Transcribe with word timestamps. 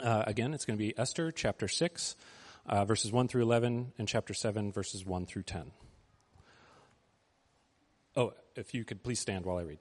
Uh, 0.00 0.22
again, 0.26 0.54
it's 0.54 0.64
going 0.64 0.78
to 0.78 0.82
be 0.82 0.96
Esther 0.98 1.30
chapter 1.30 1.68
6, 1.68 2.16
uh, 2.66 2.84
verses 2.86 3.12
1 3.12 3.28
through 3.28 3.42
11, 3.42 3.92
and 3.98 4.08
chapter 4.08 4.32
7, 4.32 4.72
verses 4.72 5.04
1 5.04 5.26
through 5.26 5.42
10. 5.42 5.70
Oh, 8.16 8.32
if 8.56 8.72
you 8.72 8.84
could 8.84 9.02
please 9.02 9.20
stand 9.20 9.44
while 9.44 9.58
I 9.58 9.62
read. 9.62 9.78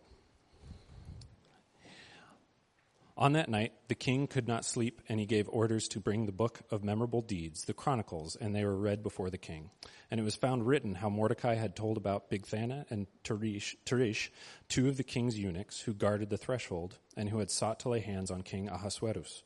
On 3.17 3.33
that 3.33 3.49
night, 3.49 3.73
the 3.87 3.95
king 3.95 4.27
could 4.27 4.47
not 4.47 4.65
sleep, 4.65 5.01
and 5.07 5.19
he 5.19 5.25
gave 5.25 5.47
orders 5.47 5.87
to 5.89 5.99
bring 5.99 6.25
the 6.25 6.31
book 6.31 6.61
of 6.71 6.83
memorable 6.83 7.21
deeds, 7.21 7.63
the 7.65 7.73
Chronicles, 7.73 8.35
and 8.35 8.53
they 8.53 8.65
were 8.65 8.75
read 8.75 9.03
before 9.03 9.29
the 9.29 9.37
king. 9.37 9.69
And 10.09 10.19
it 10.19 10.23
was 10.23 10.35
found 10.35 10.65
written 10.65 10.95
how 10.95 11.09
Mordecai 11.09 11.55
had 11.55 11.75
told 11.75 11.97
about 11.97 12.29
Bigthana 12.29 12.89
and 12.89 13.07
Teresh, 13.23 13.75
Teresh, 13.85 14.29
two 14.67 14.89
of 14.89 14.97
the 14.97 15.03
king's 15.03 15.37
eunuchs 15.37 15.81
who 15.81 15.93
guarded 15.93 16.29
the 16.29 16.37
threshold, 16.37 16.97
and 17.15 17.29
who 17.29 17.39
had 17.39 17.51
sought 17.51 17.79
to 17.81 17.89
lay 17.89 17.99
hands 17.99 18.31
on 18.31 18.41
King 18.41 18.67
Ahasuerus. 18.67 19.43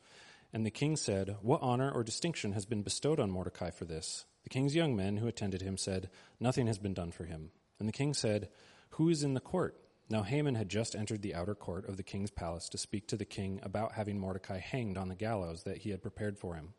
And 0.55 0.65
the 0.65 0.71
king 0.71 0.95
said, 0.95 1.35
What 1.41 1.61
honor 1.61 1.91
or 1.91 2.01
distinction 2.01 2.53
has 2.53 2.65
been 2.65 2.81
bestowed 2.81 3.19
on 3.19 3.29
Mordecai 3.29 3.71
for 3.71 3.83
this? 3.83 4.23
The 4.43 4.49
king's 4.49 4.73
young 4.73 4.95
men 4.95 5.17
who 5.17 5.27
attended 5.27 5.61
him 5.61 5.75
said, 5.75 6.09
Nothing 6.39 6.67
has 6.67 6.79
been 6.79 6.93
done 6.93 7.11
for 7.11 7.25
him. 7.25 7.51
And 7.77 7.89
the 7.89 7.91
king 7.93 8.13
said, 8.13 8.47
Who 8.91 9.09
is 9.09 9.21
in 9.21 9.33
the 9.33 9.41
court? 9.41 9.75
Now 10.09 10.23
Haman 10.23 10.55
had 10.55 10.69
just 10.69 10.95
entered 10.95 11.23
the 11.23 11.35
outer 11.35 11.55
court 11.55 11.89
of 11.89 11.97
the 11.97 12.03
king's 12.03 12.31
palace 12.31 12.69
to 12.69 12.77
speak 12.77 13.05
to 13.09 13.17
the 13.17 13.25
king 13.25 13.59
about 13.63 13.95
having 13.95 14.17
Mordecai 14.17 14.59
hanged 14.59 14.97
on 14.97 15.09
the 15.09 15.15
gallows 15.15 15.63
that 15.63 15.79
he 15.79 15.89
had 15.89 16.01
prepared 16.01 16.37
for 16.37 16.55
him. 16.55 16.73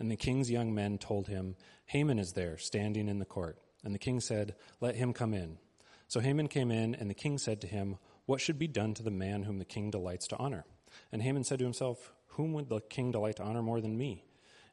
And 0.00 0.10
the 0.10 0.16
king's 0.16 0.50
young 0.50 0.74
men 0.74 0.98
told 0.98 1.28
him, 1.28 1.54
Haman 1.86 2.18
is 2.18 2.32
there, 2.32 2.58
standing 2.58 3.08
in 3.08 3.20
the 3.20 3.24
court. 3.24 3.60
And 3.84 3.94
the 3.94 4.00
king 4.00 4.18
said, 4.18 4.56
Let 4.80 4.96
him 4.96 5.12
come 5.12 5.34
in. 5.34 5.58
So 6.08 6.18
Haman 6.18 6.48
came 6.48 6.72
in, 6.72 6.96
and 6.96 7.08
the 7.08 7.14
king 7.14 7.38
said 7.38 7.60
to 7.60 7.68
him, 7.68 7.98
What 8.26 8.40
should 8.40 8.58
be 8.58 8.66
done 8.66 8.92
to 8.94 9.04
the 9.04 9.10
man 9.12 9.44
whom 9.44 9.60
the 9.60 9.64
king 9.64 9.88
delights 9.88 10.26
to 10.26 10.36
honor? 10.38 10.64
And 11.12 11.22
Haman 11.22 11.44
said 11.44 11.60
to 11.60 11.64
himself, 11.64 12.12
Whom 12.40 12.54
would 12.54 12.70
the 12.70 12.80
king 12.80 13.10
delight 13.10 13.36
to 13.36 13.42
honor 13.42 13.60
more 13.60 13.82
than 13.82 13.98
me? 13.98 14.24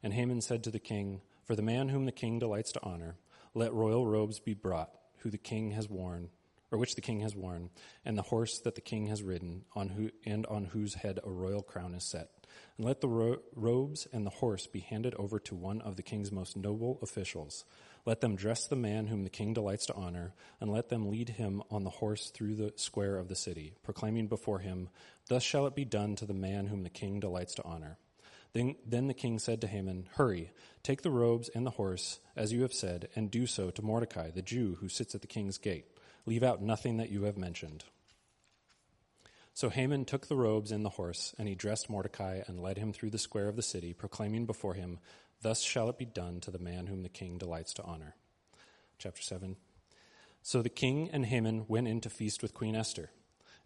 And 0.02 0.14
Haman 0.14 0.40
said 0.40 0.64
to 0.64 0.70
the 0.70 0.78
king, 0.78 1.20
For 1.44 1.54
the 1.54 1.60
man 1.60 1.90
whom 1.90 2.06
the 2.06 2.12
king 2.12 2.38
delights 2.38 2.72
to 2.72 2.82
honor, 2.82 3.18
let 3.52 3.74
royal 3.74 4.06
robes 4.06 4.40
be 4.40 4.54
brought, 4.54 4.90
who 5.18 5.28
the 5.28 5.36
king 5.36 5.72
has 5.72 5.86
worn 5.86 6.30
or 6.70 6.78
which 6.78 6.94
the 6.94 7.00
king 7.00 7.20
has 7.20 7.34
worn, 7.34 7.70
and 8.04 8.16
the 8.16 8.22
horse 8.22 8.58
that 8.60 8.74
the 8.74 8.80
king 8.80 9.06
has 9.06 9.22
ridden, 9.22 9.64
on 9.74 9.88
who, 9.88 10.10
and 10.24 10.46
on 10.46 10.66
whose 10.66 10.94
head 10.94 11.18
a 11.24 11.30
royal 11.30 11.62
crown 11.62 11.94
is 11.94 12.04
set. 12.04 12.30
And 12.76 12.86
let 12.86 13.00
the 13.00 13.08
ro- 13.08 13.38
robes 13.54 14.06
and 14.12 14.26
the 14.26 14.30
horse 14.30 14.66
be 14.66 14.80
handed 14.80 15.14
over 15.14 15.38
to 15.40 15.54
one 15.54 15.80
of 15.80 15.96
the 15.96 16.02
king's 16.02 16.30
most 16.30 16.56
noble 16.56 16.98
officials. 17.02 17.64
Let 18.08 18.22
them 18.22 18.36
dress 18.36 18.66
the 18.66 18.74
man 18.74 19.08
whom 19.08 19.24
the 19.24 19.28
king 19.28 19.52
delights 19.52 19.84
to 19.84 19.94
honor, 19.94 20.32
and 20.62 20.72
let 20.72 20.88
them 20.88 21.10
lead 21.10 21.28
him 21.28 21.62
on 21.70 21.84
the 21.84 21.90
horse 21.90 22.30
through 22.30 22.54
the 22.54 22.72
square 22.74 23.18
of 23.18 23.28
the 23.28 23.36
city, 23.36 23.74
proclaiming 23.82 24.28
before 24.28 24.60
him, 24.60 24.88
Thus 25.28 25.42
shall 25.42 25.66
it 25.66 25.74
be 25.74 25.84
done 25.84 26.16
to 26.16 26.24
the 26.24 26.32
man 26.32 26.68
whom 26.68 26.84
the 26.84 26.88
king 26.88 27.20
delights 27.20 27.54
to 27.56 27.64
honor. 27.66 27.98
Then, 28.54 28.76
then 28.86 29.08
the 29.08 29.12
king 29.12 29.38
said 29.38 29.60
to 29.60 29.66
Haman, 29.66 30.08
Hurry, 30.14 30.52
take 30.82 31.02
the 31.02 31.10
robes 31.10 31.50
and 31.54 31.66
the 31.66 31.72
horse, 31.72 32.18
as 32.34 32.50
you 32.50 32.62
have 32.62 32.72
said, 32.72 33.10
and 33.14 33.30
do 33.30 33.46
so 33.46 33.68
to 33.68 33.82
Mordecai, 33.82 34.30
the 34.30 34.40
Jew 34.40 34.78
who 34.80 34.88
sits 34.88 35.14
at 35.14 35.20
the 35.20 35.26
king's 35.26 35.58
gate 35.58 35.84
Leave 36.24 36.42
out 36.42 36.62
nothing 36.62 36.96
that 36.96 37.10
you 37.10 37.24
have 37.24 37.36
mentioned. 37.36 37.84
So 39.52 39.68
Haman 39.68 40.06
took 40.06 40.28
the 40.28 40.36
robes 40.36 40.72
and 40.72 40.82
the 40.82 40.90
horse, 40.90 41.34
and 41.36 41.46
he 41.46 41.54
dressed 41.54 41.90
Mordecai 41.90 42.40
and 42.46 42.62
led 42.62 42.78
him 42.78 42.94
through 42.94 43.10
the 43.10 43.18
square 43.18 43.48
of 43.48 43.56
the 43.56 43.62
city, 43.62 43.92
proclaiming 43.92 44.46
before 44.46 44.74
him, 44.74 44.98
Thus 45.40 45.60
shall 45.60 45.88
it 45.88 45.98
be 45.98 46.04
done 46.04 46.40
to 46.40 46.50
the 46.50 46.58
man 46.58 46.86
whom 46.86 47.02
the 47.02 47.08
king 47.08 47.38
delights 47.38 47.72
to 47.74 47.82
honor. 47.84 48.16
Chapter 48.98 49.22
7. 49.22 49.56
So 50.42 50.62
the 50.62 50.68
king 50.68 51.08
and 51.12 51.26
Haman 51.26 51.66
went 51.68 51.88
in 51.88 52.00
to 52.00 52.10
feast 52.10 52.42
with 52.42 52.54
Queen 52.54 52.74
Esther. 52.74 53.10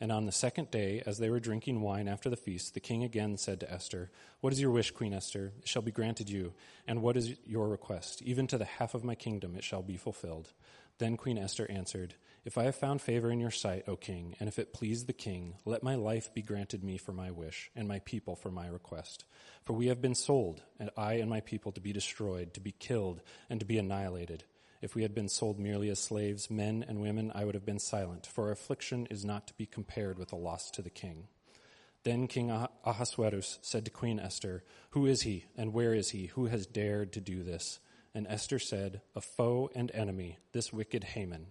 And 0.03 0.11
on 0.11 0.27
the 0.27 0.33
second 0.33 0.73
day, 0.73 1.01
as 1.07 1.19
they 1.19 1.31
were 1.31 1.39
drinking 1.39 1.81
wine 1.81 2.09
after 2.09 2.29
the 2.29 2.37
feast, 2.37 2.75
the 2.75 2.81
king 2.81 3.05
again 3.05 3.37
said 3.37 3.61
to 3.61 3.73
Esther, 3.73 4.11
What 4.41 4.53
is 4.53 4.61
your 4.61 4.73
wish, 4.73 4.91
Queen 4.91 5.15
Esther? 5.15 5.53
It 5.61 5.69
shall 5.69 5.81
be 5.81 5.93
granted 5.93 6.29
you. 6.29 6.55
And 6.89 7.03
what 7.03 7.17
is 7.17 7.37
your 7.47 7.69
request? 7.69 8.21
Even 8.21 8.49
to 8.49 8.59
the 8.59 8.65
half 8.65 8.95
of 8.95 9.05
my 9.05 9.15
kingdom 9.15 9.55
it 9.55 9.63
shall 9.63 9.81
be 9.81 9.97
fulfilled. 9.97 10.55
Then 10.99 11.17
Queen 11.17 11.39
Esther 11.39 11.71
answered, 11.71 12.15
if 12.45 12.59
I 12.59 12.65
have 12.65 12.75
found 12.75 13.01
favor 13.01 13.31
in 13.31 13.39
your 13.39 13.53
sight, 13.53 13.85
O 13.87 13.95
king, 13.95 14.35
and 14.41 14.49
if 14.49 14.59
it 14.59 14.73
please 14.73 15.05
the 15.05 15.13
king, 15.13 15.55
let 15.65 15.85
my 15.85 15.95
life 15.95 16.35
be 16.35 16.43
granted 16.43 16.83
me 16.83 16.99
for 16.99 17.13
my 17.13 17.31
wish, 17.31 17.71
and 17.77 17.87
my 17.87 18.01
people 18.01 18.35
for 18.35 18.51
my 18.51 18.67
request. 18.67 19.25
For 19.63 19.73
we 19.73 19.87
have 19.87 20.03
been 20.03 20.17
sold, 20.17 20.63
and 20.81 20.91
I 20.97 21.15
and 21.15 21.31
my 21.31 21.43
people 21.43 21.71
to 21.71 21.81
be 21.81 21.93
destroyed, 21.93 22.55
to 22.55 22.61
be 22.61 22.73
killed, 22.73 23.21
and 23.49 23.61
to 23.61 23.67
be 23.67 23.79
annihilated. 23.79 24.43
If 24.83 24.97
we 24.97 25.03
had 25.03 25.15
been 25.15 25.29
sold 25.29 25.61
merely 25.61 25.89
as 25.91 26.01
slaves, 26.01 26.51
men 26.51 26.85
and 26.87 27.01
women, 27.01 27.31
I 27.35 27.45
would 27.45 27.55
have 27.55 27.65
been 27.65 27.79
silent, 27.79 28.27
for 28.27 28.51
affliction 28.51 29.07
is 29.07 29.25
not 29.25 29.47
to 29.47 29.55
be 29.55 29.65
compared 29.65 30.19
with 30.19 30.33
a 30.33 30.37
loss 30.37 30.73
to 30.73 30.83
the 30.83 30.91
king. 30.91 31.29
Then 32.03 32.27
King 32.27 32.51
Ahasuerus 32.85 33.61
said 33.63 33.85
to 33.85 33.93
Queen 33.93 34.19
Esther, 34.19 34.65
Who 34.91 35.07
is 35.07 35.23
he, 35.23 35.45
and 35.57 35.73
where 35.73 35.95
is 35.95 36.11
he, 36.11 36.27
who 36.27 36.47
has 36.47 36.67
dared 36.67 37.13
to 37.13 37.21
do 37.21 37.45
this? 37.45 37.79
And 38.13 38.27
Esther 38.27 38.59
said, 38.59 39.03
A 39.15 39.21
foe 39.21 39.71
and 39.73 39.93
enemy, 39.95 40.41
this 40.51 40.73
wicked 40.73 41.05
Haman. 41.05 41.47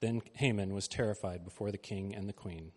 Then 0.00 0.22
Haman 0.32 0.72
was 0.72 0.88
terrified 0.88 1.44
before 1.44 1.70
the 1.70 1.78
king 1.78 2.14
and 2.14 2.26
the 2.26 2.32
queen. 2.32 2.72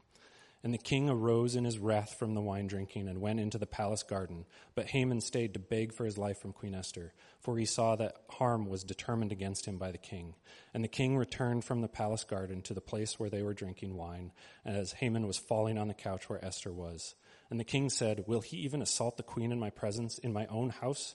And 0.65 0.73
the 0.73 0.79
king 0.79 1.11
arose 1.11 1.55
in 1.55 1.63
his 1.63 1.77
wrath 1.77 2.15
from 2.17 2.33
the 2.33 2.41
wine 2.41 2.65
drinking 2.65 3.07
and 3.07 3.21
went 3.21 3.39
into 3.39 3.59
the 3.59 3.67
palace 3.67 4.01
garden. 4.01 4.45
But 4.73 4.87
Haman 4.87 5.21
stayed 5.21 5.53
to 5.53 5.59
beg 5.59 5.93
for 5.93 6.05
his 6.05 6.17
life 6.17 6.39
from 6.39 6.53
Queen 6.53 6.73
Esther, 6.73 7.13
for 7.39 7.55
he 7.55 7.67
saw 7.67 7.95
that 7.95 8.15
harm 8.31 8.67
was 8.67 8.83
determined 8.83 9.31
against 9.31 9.67
him 9.67 9.77
by 9.77 9.91
the 9.91 9.99
king. 9.99 10.33
And 10.73 10.83
the 10.83 10.87
king 10.87 11.17
returned 11.17 11.65
from 11.65 11.81
the 11.81 11.87
palace 11.87 12.23
garden 12.23 12.63
to 12.63 12.73
the 12.73 12.81
place 12.81 13.19
where 13.19 13.29
they 13.29 13.43
were 13.43 13.53
drinking 13.53 13.95
wine, 13.95 14.31
as 14.65 14.93
Haman 14.93 15.27
was 15.27 15.37
falling 15.37 15.77
on 15.77 15.87
the 15.87 15.93
couch 15.93 16.27
where 16.29 16.43
Esther 16.43 16.73
was. 16.73 17.13
And 17.51 17.59
the 17.59 17.63
king 17.63 17.91
said, 17.91 18.23
Will 18.25 18.41
he 18.41 18.57
even 18.57 18.81
assault 18.81 19.17
the 19.17 19.23
queen 19.23 19.51
in 19.51 19.59
my 19.59 19.69
presence, 19.69 20.17
in 20.17 20.33
my 20.33 20.47
own 20.47 20.71
house? 20.71 21.13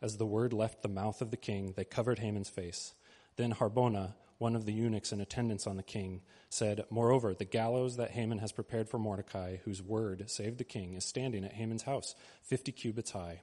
As 0.00 0.16
the 0.16 0.26
word 0.26 0.52
left 0.52 0.82
the 0.82 0.88
mouth 0.88 1.20
of 1.20 1.32
the 1.32 1.36
king, 1.36 1.74
they 1.76 1.84
covered 1.84 2.20
Haman's 2.20 2.50
face. 2.50 2.94
Then 3.34 3.52
Harbona, 3.54 4.14
one 4.42 4.56
of 4.56 4.66
the 4.66 4.72
eunuchs 4.72 5.12
in 5.12 5.20
attendance 5.20 5.68
on 5.68 5.76
the 5.76 5.84
king, 5.84 6.20
said, 6.50 6.84
Moreover, 6.90 7.32
the 7.32 7.44
gallows 7.44 7.96
that 7.96 8.10
Haman 8.10 8.38
has 8.38 8.50
prepared 8.50 8.88
for 8.88 8.98
Mordecai, 8.98 9.58
whose 9.64 9.80
word 9.80 10.28
saved 10.28 10.58
the 10.58 10.64
king, 10.64 10.94
is 10.94 11.04
standing 11.04 11.44
at 11.44 11.52
Haman's 11.52 11.84
house, 11.84 12.16
fifty 12.42 12.72
cubits 12.72 13.12
high. 13.12 13.42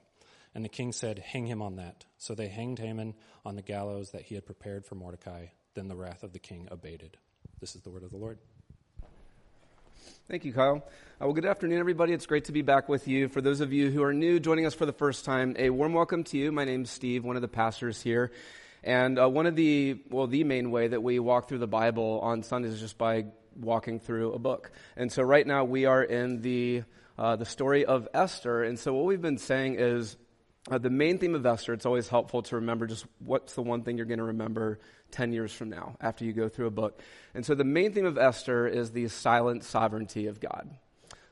And 0.54 0.62
the 0.62 0.68
king 0.68 0.92
said, 0.92 1.18
Hang 1.18 1.46
him 1.46 1.62
on 1.62 1.76
that. 1.76 2.04
So 2.18 2.34
they 2.34 2.48
hanged 2.48 2.80
Haman 2.80 3.14
on 3.46 3.56
the 3.56 3.62
gallows 3.62 4.10
that 4.10 4.24
he 4.24 4.34
had 4.34 4.44
prepared 4.44 4.84
for 4.84 4.94
Mordecai. 4.94 5.46
Then 5.72 5.88
the 5.88 5.96
wrath 5.96 6.22
of 6.22 6.34
the 6.34 6.38
king 6.38 6.68
abated. 6.70 7.16
This 7.60 7.74
is 7.74 7.80
the 7.80 7.90
word 7.90 8.02
of 8.02 8.10
the 8.10 8.18
Lord. 8.18 8.38
Thank 10.28 10.44
you, 10.44 10.52
Kyle. 10.52 10.84
Uh, 10.86 11.24
well, 11.24 11.32
good 11.32 11.46
afternoon, 11.46 11.78
everybody. 11.78 12.12
It's 12.12 12.26
great 12.26 12.44
to 12.44 12.52
be 12.52 12.62
back 12.62 12.90
with 12.90 13.08
you. 13.08 13.28
For 13.28 13.40
those 13.40 13.62
of 13.62 13.72
you 13.72 13.90
who 13.90 14.02
are 14.02 14.12
new, 14.12 14.38
joining 14.38 14.66
us 14.66 14.74
for 14.74 14.84
the 14.84 14.92
first 14.92 15.24
time, 15.24 15.56
a 15.58 15.70
warm 15.70 15.94
welcome 15.94 16.24
to 16.24 16.36
you. 16.36 16.52
My 16.52 16.66
name's 16.66 16.90
Steve, 16.90 17.24
one 17.24 17.36
of 17.36 17.42
the 17.42 17.48
pastors 17.48 18.02
here. 18.02 18.32
And 18.82 19.18
uh, 19.18 19.28
one 19.28 19.46
of 19.46 19.56
the, 19.56 20.00
well, 20.10 20.26
the 20.26 20.44
main 20.44 20.70
way 20.70 20.88
that 20.88 21.02
we 21.02 21.18
walk 21.18 21.48
through 21.48 21.58
the 21.58 21.66
Bible 21.66 22.20
on 22.22 22.42
Sundays 22.42 22.72
is 22.74 22.80
just 22.80 22.98
by 22.98 23.26
walking 23.54 24.00
through 24.00 24.32
a 24.32 24.38
book. 24.38 24.72
And 24.96 25.12
so 25.12 25.22
right 25.22 25.46
now 25.46 25.64
we 25.64 25.84
are 25.84 26.02
in 26.02 26.40
the, 26.40 26.84
uh, 27.18 27.36
the 27.36 27.44
story 27.44 27.84
of 27.84 28.08
Esther. 28.14 28.62
And 28.62 28.78
so 28.78 28.94
what 28.94 29.04
we've 29.04 29.20
been 29.20 29.38
saying 29.38 29.76
is 29.78 30.16
uh, 30.70 30.78
the 30.78 30.90
main 30.90 31.18
theme 31.18 31.34
of 31.34 31.44
Esther, 31.44 31.72
it's 31.72 31.86
always 31.86 32.08
helpful 32.08 32.42
to 32.42 32.56
remember 32.56 32.86
just 32.86 33.06
what's 33.18 33.54
the 33.54 33.62
one 33.62 33.82
thing 33.82 33.96
you're 33.96 34.06
going 34.06 34.18
to 34.18 34.24
remember 34.24 34.78
10 35.10 35.32
years 35.32 35.52
from 35.52 35.70
now 35.70 35.96
after 36.00 36.24
you 36.24 36.32
go 36.32 36.48
through 36.48 36.66
a 36.66 36.70
book. 36.70 37.00
And 37.34 37.44
so 37.44 37.54
the 37.54 37.64
main 37.64 37.92
theme 37.92 38.06
of 38.06 38.18
Esther 38.18 38.66
is 38.66 38.92
the 38.92 39.08
silent 39.08 39.64
sovereignty 39.64 40.26
of 40.26 40.40
God. 40.40 40.70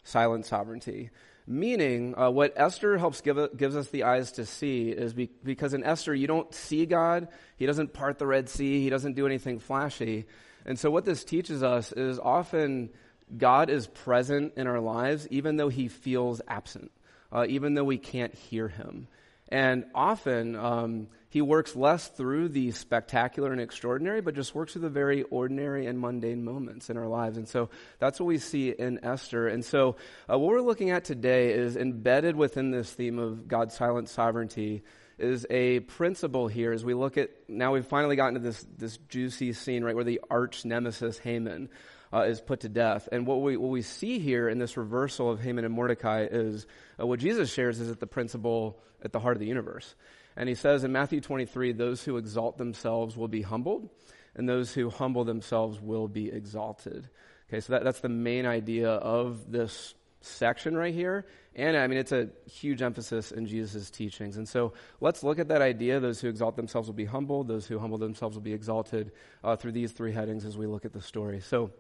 Silent 0.03 0.47
sovereignty. 0.47 1.11
Meaning, 1.51 2.15
uh, 2.15 2.29
what 2.29 2.53
Esther 2.57 2.99
helps 2.99 3.23
give, 3.23 3.57
gives 3.57 3.75
us 3.75 3.89
the 3.89 4.03
eyes 4.03 4.33
to 4.33 4.45
see 4.45 4.91
is 4.91 5.15
be, 5.15 5.31
because 5.43 5.73
in 5.73 5.83
Esther, 5.83 6.15
you 6.15 6.27
don't 6.27 6.53
see 6.53 6.85
God. 6.85 7.29
He 7.57 7.65
doesn't 7.65 7.95
part 7.95 8.19
the 8.19 8.27
Red 8.27 8.51
Sea. 8.51 8.83
He 8.83 8.91
doesn't 8.91 9.15
do 9.15 9.25
anything 9.25 9.59
flashy. 9.59 10.27
And 10.67 10.79
so, 10.79 10.91
what 10.91 11.07
this 11.07 11.25
teaches 11.25 11.63
us 11.63 11.91
is 11.93 12.19
often 12.19 12.91
God 13.35 13.71
is 13.71 13.87
present 13.87 14.53
in 14.57 14.67
our 14.67 14.79
lives, 14.79 15.27
even 15.31 15.57
though 15.57 15.71
he 15.71 15.89
feels 15.89 16.43
absent, 16.47 16.91
uh, 17.33 17.47
even 17.49 17.73
though 17.73 17.85
we 17.85 17.97
can't 17.97 18.35
hear 18.35 18.69
him. 18.69 19.09
And 19.49 19.87
often, 19.95 20.57
um, 20.57 21.09
he 21.31 21.43
works 21.43 21.77
less 21.77 22.09
through 22.09 22.49
the 22.49 22.71
spectacular 22.71 23.53
and 23.53 23.61
extraordinary, 23.61 24.21
but 24.21 24.35
just 24.35 24.55
works 24.55 24.73
through 24.73 24.83
the 24.83 24.91
very 24.91 25.23
ordinary 25.25 25.87
and 25.87 25.99
mundane 25.99 26.45
moments 26.45 26.89
in 26.91 26.97
our 26.97 27.07
lives. 27.07 27.37
And 27.37 27.49
so 27.49 27.69
that's 27.99 28.19
what 28.19 28.27
we 28.27 28.39
see 28.39 28.71
in 28.71 29.05
Esther. 29.05 29.49
And 29.49 29.65
so 29.65 29.97
uh, 30.31 30.39
what 30.39 30.51
we're 30.53 30.61
looking 30.63 30.91
at 30.91 31.05
today 31.05 31.53
is 31.53 31.77
embedded 31.77 32.37
within 32.37 32.71
this 32.71 32.93
theme 32.93 33.19
of 33.19 33.47
God's 33.47 33.75
silent 33.75 34.09
sovereignty 34.09 34.83
is 35.19 35.47
a 35.51 35.81
principle 35.81 36.47
here 36.47 36.73
as 36.73 36.85
we 36.85 36.95
look 36.95 37.19
at 37.19 37.31
now 37.49 37.73
we've 37.73 37.85
finally 37.85 38.15
gotten 38.15 38.35
to 38.35 38.41
this 38.41 38.65
this 38.77 38.99
juicy 39.09 39.53
scene 39.53 39.83
right 39.83 39.97
where 39.97 40.05
the 40.05 40.21
arch 40.31 40.65
nemesis 40.65 41.19
Haman 41.19 41.69
uh, 42.13 42.23
is 42.23 42.41
put 42.41 42.61
to 42.61 42.69
death 42.69 43.09
and 43.13 43.27
what 43.27 43.43
we 43.43 43.57
what 43.57 43.71
we 43.71 43.83
see 43.83 44.19
here 44.19 44.49
in 44.49 44.59
this 44.59 44.77
reversal 44.77 45.31
of 45.31 45.41
Haman 45.41 45.65
and 45.65 45.75
Mordecai 45.75 46.27
is 46.31 46.67
uh, 47.01 47.07
what 47.07 47.21
Jesus 47.21 47.53
shares 47.53 47.81
is 47.81 47.91
at 47.91 48.01
the 48.01 48.07
principle 48.07 48.81
at 49.03 49.13
the 49.13 49.21
heart 49.21 49.37
of 49.37 49.41
the 49.41 49.47
universe 49.47 49.95
and 50.39 50.49
he 50.49 50.55
says 50.55 50.85
in 50.85 50.93
Matthew 50.93 51.21
23, 51.21 51.73
those 51.73 52.05
who 52.05 52.17
exalt 52.17 52.59
themselves 52.59 53.17
will 53.17 53.27
be 53.27 53.43
humbled, 53.43 53.91
and 54.37 54.49
those 54.49 54.73
who 54.73 54.89
humble 54.89 55.25
themselves 55.25 55.81
will 55.81 56.07
be 56.07 56.29
exalted. 56.29 57.09
Okay, 57.49 57.59
so 57.59 57.73
that, 57.73 57.83
that's 57.83 58.01
the 58.01 58.09
main 58.09 58.47
idea 58.47 58.89
of 58.89 59.51
this 59.51 59.95
section 60.21 60.77
right 60.77 60.95
here. 60.95 61.27
And 61.57 61.77
I 61.77 61.89
mean, 61.89 61.99
it's 61.99 62.13
a 62.13 62.29
huge 62.49 62.83
emphasis 62.83 63.33
in 63.33 63.47
Jesus' 63.47 63.91
teachings. 63.91 64.37
And 64.37 64.49
so 64.49 64.75
let's 65.01 65.25
look 65.25 65.41
at 65.41 65.49
that 65.49 65.61
idea. 65.61 65.99
Those 65.99 66.21
who 66.21 66.29
exalt 66.29 66.55
themselves 66.55 66.87
will 66.87 66.95
be 66.95 67.05
humbled, 67.05 67.49
those 67.49 67.67
who 67.67 67.81
humble 67.81 67.99
themselves 67.99 68.37
will 68.37 68.43
be 68.43 68.53
exalted 68.53 69.11
uh, 69.43 69.57
through 69.57 69.73
these 69.73 69.91
three 69.91 70.13
headings 70.13 70.45
as 70.45 70.57
we 70.57 70.67
look 70.67 70.85
at 70.85 70.93
the 70.93 71.03
story. 71.03 71.41
So, 71.41 71.73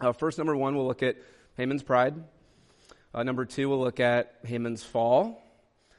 uh, 0.00 0.12
first, 0.12 0.38
number 0.38 0.56
one, 0.56 0.74
we'll 0.74 0.86
look 0.86 1.02
at 1.02 1.16
Haman's 1.56 1.82
pride. 1.82 2.14
Uh, 3.14 3.22
number 3.22 3.44
two, 3.44 3.68
we'll 3.68 3.80
look 3.80 4.00
at 4.00 4.34
Haman's 4.44 4.82
fall. 4.82 5.40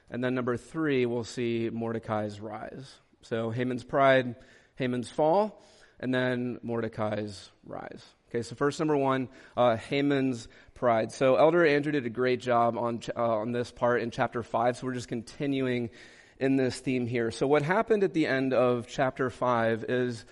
And 0.09 0.23
then 0.23 0.35
number 0.35 0.57
three, 0.57 1.05
we'll 1.05 1.23
see 1.23 1.69
Mordecai's 1.71 2.39
rise. 2.39 2.93
So 3.21 3.49
Haman's 3.49 3.83
pride, 3.83 4.35
Haman's 4.75 5.09
fall, 5.09 5.63
and 5.99 6.13
then 6.13 6.59
Mordecai's 6.61 7.49
rise. 7.65 8.03
Okay, 8.29 8.41
so 8.41 8.55
first, 8.55 8.79
number 8.79 8.97
one, 8.97 9.29
uh, 9.55 9.77
Haman's 9.77 10.49
pride. 10.73 11.11
So 11.11 11.37
Elder 11.37 11.65
Andrew 11.65 11.93
did 11.93 12.05
a 12.05 12.09
great 12.09 12.41
job 12.41 12.77
on, 12.77 12.99
uh, 13.15 13.37
on 13.37 13.53
this 13.53 13.71
part 13.71 14.01
in 14.01 14.11
chapter 14.11 14.43
5, 14.43 14.77
so 14.77 14.85
we're 14.85 14.93
just 14.93 15.07
continuing 15.07 15.89
in 16.37 16.57
this 16.57 16.77
theme 16.79 17.07
here. 17.07 17.31
So 17.31 17.47
what 17.47 17.61
happened 17.61 18.03
at 18.03 18.13
the 18.13 18.27
end 18.27 18.53
of 18.53 18.87
chapter 18.87 19.29
5 19.29 19.85
is 19.87 20.25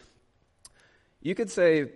you 1.21 1.33
could 1.33 1.49
say 1.49 1.91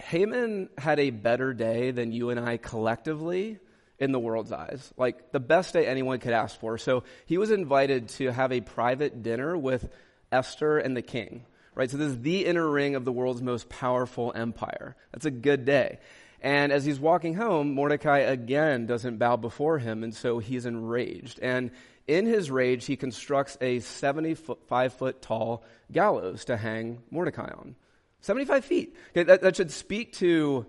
Haman 0.00 0.68
had 0.76 0.98
a 0.98 1.10
better 1.10 1.52
day 1.52 1.90
than 1.90 2.12
you 2.12 2.30
and 2.30 2.40
I 2.40 2.56
collectively 2.56 3.58
in 3.98 4.12
the 4.12 4.18
world's 4.18 4.50
eyes. 4.50 4.92
Like 4.96 5.30
the 5.32 5.40
best 5.40 5.74
day 5.74 5.86
anyone 5.86 6.18
could 6.18 6.32
ask 6.32 6.58
for. 6.58 6.78
So 6.78 7.04
he 7.26 7.38
was 7.38 7.50
invited 7.50 8.08
to 8.10 8.32
have 8.32 8.50
a 8.50 8.60
private 8.60 9.22
dinner 9.22 9.56
with 9.56 9.88
Esther 10.32 10.78
and 10.78 10.96
the 10.96 11.02
king. 11.02 11.44
Right? 11.74 11.90
So 11.90 11.98
this 11.98 12.08
is 12.08 12.20
the 12.20 12.46
inner 12.46 12.68
ring 12.68 12.94
of 12.96 13.04
the 13.04 13.12
world's 13.12 13.42
most 13.42 13.68
powerful 13.68 14.32
empire. 14.34 14.96
That's 15.12 15.26
a 15.26 15.30
good 15.30 15.64
day. 15.64 16.00
And 16.42 16.72
as 16.72 16.84
he's 16.84 16.98
walking 16.98 17.34
home, 17.34 17.74
Mordecai 17.74 18.20
again 18.20 18.86
doesn't 18.86 19.18
bow 19.18 19.36
before 19.36 19.78
him, 19.78 20.02
and 20.02 20.14
so 20.14 20.38
he's 20.38 20.64
enraged. 20.64 21.38
And 21.40 21.70
in 22.06 22.26
his 22.26 22.50
rage, 22.50 22.86
he 22.86 22.96
constructs 22.96 23.58
a 23.60 23.80
75 23.80 24.92
foot 24.94 25.22
tall 25.22 25.62
gallows 25.92 26.46
to 26.46 26.56
hang 26.56 27.02
Mordecai 27.10 27.50
on. 27.50 27.76
75 28.20 28.64
feet. 28.64 28.96
Okay, 29.10 29.22
that, 29.24 29.42
that 29.42 29.56
should 29.56 29.70
speak 29.70 30.12
to 30.14 30.66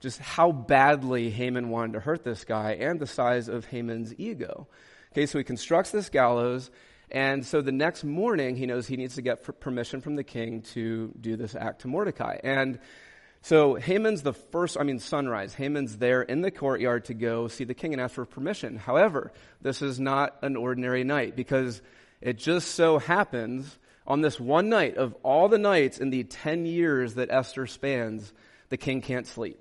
just 0.00 0.18
how 0.18 0.52
badly 0.52 1.30
Haman 1.30 1.68
wanted 1.68 1.94
to 1.94 2.00
hurt 2.00 2.24
this 2.24 2.44
guy 2.44 2.72
and 2.72 2.98
the 2.98 3.06
size 3.06 3.48
of 3.48 3.66
Haman's 3.66 4.14
ego. 4.18 4.66
Okay, 5.12 5.26
so 5.26 5.38
he 5.38 5.44
constructs 5.44 5.90
this 5.90 6.08
gallows, 6.08 6.70
and 7.10 7.44
so 7.44 7.60
the 7.60 7.72
next 7.72 8.04
morning 8.04 8.56
he 8.56 8.66
knows 8.66 8.86
he 8.86 8.96
needs 8.96 9.16
to 9.16 9.22
get 9.22 9.42
permission 9.60 10.00
from 10.00 10.16
the 10.16 10.24
king 10.24 10.62
to 10.62 11.12
do 11.20 11.36
this 11.36 11.54
act 11.54 11.82
to 11.82 11.88
Mordecai. 11.88 12.38
And 12.42 12.78
so 13.42 13.74
Haman's 13.74 14.22
the 14.22 14.34
first, 14.34 14.76
I 14.78 14.84
mean, 14.84 14.98
sunrise. 14.98 15.54
Haman's 15.54 15.96
there 15.96 16.22
in 16.22 16.42
the 16.42 16.50
courtyard 16.50 17.06
to 17.06 17.14
go 17.14 17.48
see 17.48 17.64
the 17.64 17.74
king 17.74 17.92
and 17.92 18.00
ask 18.00 18.14
for 18.14 18.24
permission. 18.24 18.76
However, 18.76 19.32
this 19.60 19.82
is 19.82 19.98
not 19.98 20.36
an 20.42 20.56
ordinary 20.56 21.04
night 21.04 21.36
because 21.36 21.82
it 22.20 22.38
just 22.38 22.72
so 22.72 22.98
happens 22.98 23.78
on 24.06 24.20
this 24.20 24.40
one 24.40 24.68
night 24.68 24.96
of 24.96 25.14
all 25.22 25.48
the 25.48 25.58
nights 25.58 25.98
in 25.98 26.10
the 26.10 26.24
10 26.24 26.66
years 26.66 27.14
that 27.14 27.30
Esther 27.30 27.66
spans, 27.66 28.32
the 28.68 28.76
king 28.76 29.00
can't 29.00 29.26
sleep. 29.26 29.58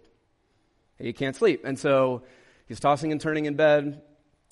He 0.97 1.13
can't 1.13 1.35
sleep. 1.35 1.61
And 1.65 1.77
so 1.77 2.23
he's 2.67 2.79
tossing 2.79 3.11
and 3.11 3.21
turning 3.21 3.45
in 3.45 3.55
bed, 3.55 4.01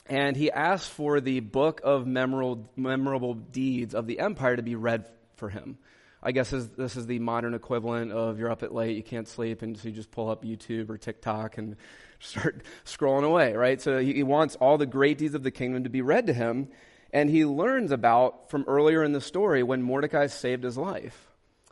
and 0.06 0.36
he 0.36 0.52
asks 0.52 0.88
for 0.88 1.20
the 1.20 1.42
book 1.42 1.82
of 1.84 2.08
memorable, 2.08 2.70
memorable 2.76 3.34
deeds 3.34 3.94
of 3.94 4.08
the 4.08 4.20
empire 4.20 4.56
to 4.56 4.64
be 4.64 4.76
read 4.76 5.06
for 5.36 5.50
him. 5.50 5.78
I 6.22 6.32
guess 6.32 6.50
this 6.50 6.96
is 6.96 7.06
the 7.06 7.20
modern 7.20 7.54
equivalent 7.54 8.12
of 8.12 8.40
you're 8.40 8.52
up 8.52 8.64
at 8.64 8.74
late, 8.74 8.98
you 8.98 9.04
can't 9.04 9.28
sleep, 9.28 9.62
and 9.62 9.78
so 9.78 9.88
you 9.88 9.94
just 9.94 10.12
pull 10.12 10.30
up 10.30 10.44
YouTube 10.44 10.90
or 10.90 10.98
TikTok 10.98 11.58
and 11.58 11.76
start 12.20 12.64
scrolling 12.86 13.24
away, 13.24 13.54
right? 13.54 13.80
So 13.80 14.00
he 14.00 14.24
wants 14.24 14.56
all 14.56 14.78
the 14.78 14.86
great 14.86 15.20
deeds 15.20 15.36
of 15.36 15.44
the 15.44 15.52
kingdom 15.52 15.84
to 15.84 15.90
be 15.90 16.02
read 16.02 16.28
to 16.28 16.34
him, 16.34 16.70
and 17.12 17.30
he 17.30 17.46
learns 17.46 17.92
about 17.92 18.50
from 18.50 18.66
earlier 18.68 19.04
in 19.04 19.14
the 19.14 19.22
story 19.22 19.64
when 19.64 19.82
Mordecai 19.82 20.28
saved 20.28 20.64
his 20.64 20.78
life. 20.78 21.28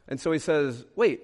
And 0.07 0.19
so 0.19 0.31
he 0.31 0.39
says, 0.39 0.85
Wait, 0.95 1.21